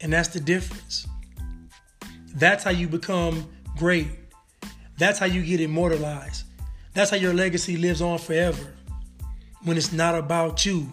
And 0.00 0.12
that's 0.12 0.28
the 0.28 0.40
difference. 0.40 1.06
That's 2.34 2.64
how 2.64 2.70
you 2.70 2.88
become 2.88 3.48
great. 3.76 4.08
That's 4.98 5.18
how 5.18 5.26
you 5.26 5.42
get 5.42 5.60
immortalized. 5.60 6.44
That's 6.94 7.10
how 7.10 7.16
your 7.16 7.34
legacy 7.34 7.76
lives 7.76 8.02
on 8.02 8.18
forever. 8.18 8.74
When 9.62 9.76
it's 9.76 9.92
not 9.92 10.14
about 10.14 10.64
you. 10.66 10.92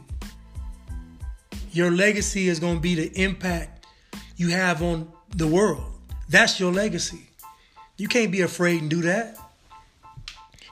Your 1.72 1.92
legacy 1.92 2.48
is 2.48 2.60
going 2.60 2.76
to 2.76 2.82
be 2.82 2.96
the 2.96 3.22
impact 3.22 3.86
you 4.38 4.50
have 4.50 4.82
on 4.82 5.12
the 5.36 5.48
world. 5.48 5.92
That's 6.30 6.60
your 6.60 6.72
legacy. 6.72 7.30
You 7.98 8.08
can't 8.08 8.32
be 8.32 8.42
afraid 8.42 8.82
and 8.82 8.90
do 8.90 9.02
that. 9.04 9.38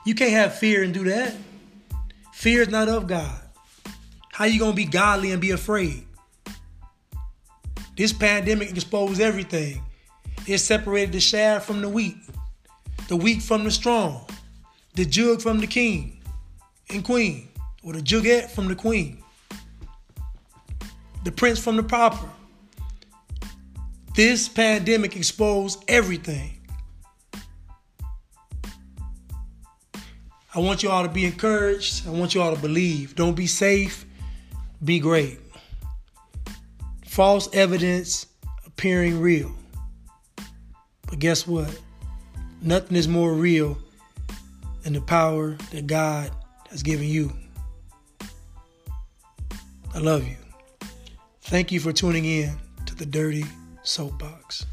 You 0.04 0.14
can't 0.14 0.32
have 0.32 0.58
fear 0.58 0.82
and 0.82 0.92
do 0.92 1.04
that. 1.04 1.34
Fear 2.32 2.62
is 2.62 2.68
not 2.68 2.88
of 2.88 3.06
God. 3.06 3.40
How 4.32 4.44
you 4.44 4.58
gonna 4.58 4.74
be 4.74 4.84
godly 4.84 5.32
and 5.32 5.40
be 5.40 5.52
afraid? 5.52 6.06
This 7.96 8.12
pandemic 8.12 8.70
exposed 8.70 9.20
everything. 9.20 9.80
It 10.46 10.58
separated 10.58 11.12
the 11.12 11.20
shaft 11.20 11.66
from 11.66 11.80
the 11.80 11.88
wheat, 11.88 12.16
the 13.08 13.16
weak 13.16 13.40
from 13.40 13.64
the 13.64 13.70
strong, 13.70 14.26
the 14.94 15.06
jug 15.06 15.40
from 15.40 15.58
the 15.58 15.66
king 15.66 16.20
and 16.90 17.02
queen, 17.02 17.48
or 17.82 17.94
the 17.94 18.02
jugette 18.02 18.50
from 18.50 18.68
the 18.68 18.74
queen, 18.74 19.22
the 21.24 21.32
prince 21.32 21.58
from 21.58 21.76
the 21.76 21.82
pauper. 21.82 22.28
This 24.14 24.48
pandemic 24.48 25.16
exposed 25.16 25.82
everything. 25.88 26.60
I 30.54 30.60
want 30.60 30.82
you 30.82 30.90
all 30.90 31.02
to 31.02 31.08
be 31.08 31.24
encouraged. 31.24 32.06
I 32.06 32.10
want 32.10 32.34
you 32.34 32.42
all 32.42 32.54
to 32.54 32.60
believe. 32.60 33.16
Don't 33.16 33.34
be 33.34 33.48
safe, 33.48 34.04
be 34.84 35.00
great. 35.00 35.40
False 37.06 37.48
evidence 37.52 38.26
appearing 38.66 39.20
real. 39.20 39.52
But 41.14 41.20
guess 41.20 41.46
what? 41.46 41.80
Nothing 42.60 42.96
is 42.96 43.06
more 43.06 43.34
real 43.34 43.78
than 44.82 44.94
the 44.94 45.00
power 45.00 45.56
that 45.70 45.86
God 45.86 46.32
has 46.70 46.82
given 46.82 47.06
you. 47.06 47.32
I 49.94 50.00
love 50.00 50.26
you. 50.26 50.34
Thank 51.42 51.70
you 51.70 51.78
for 51.78 51.92
tuning 51.92 52.24
in 52.24 52.56
to 52.86 52.96
the 52.96 53.06
Dirty 53.06 53.44
Soapbox. 53.84 54.66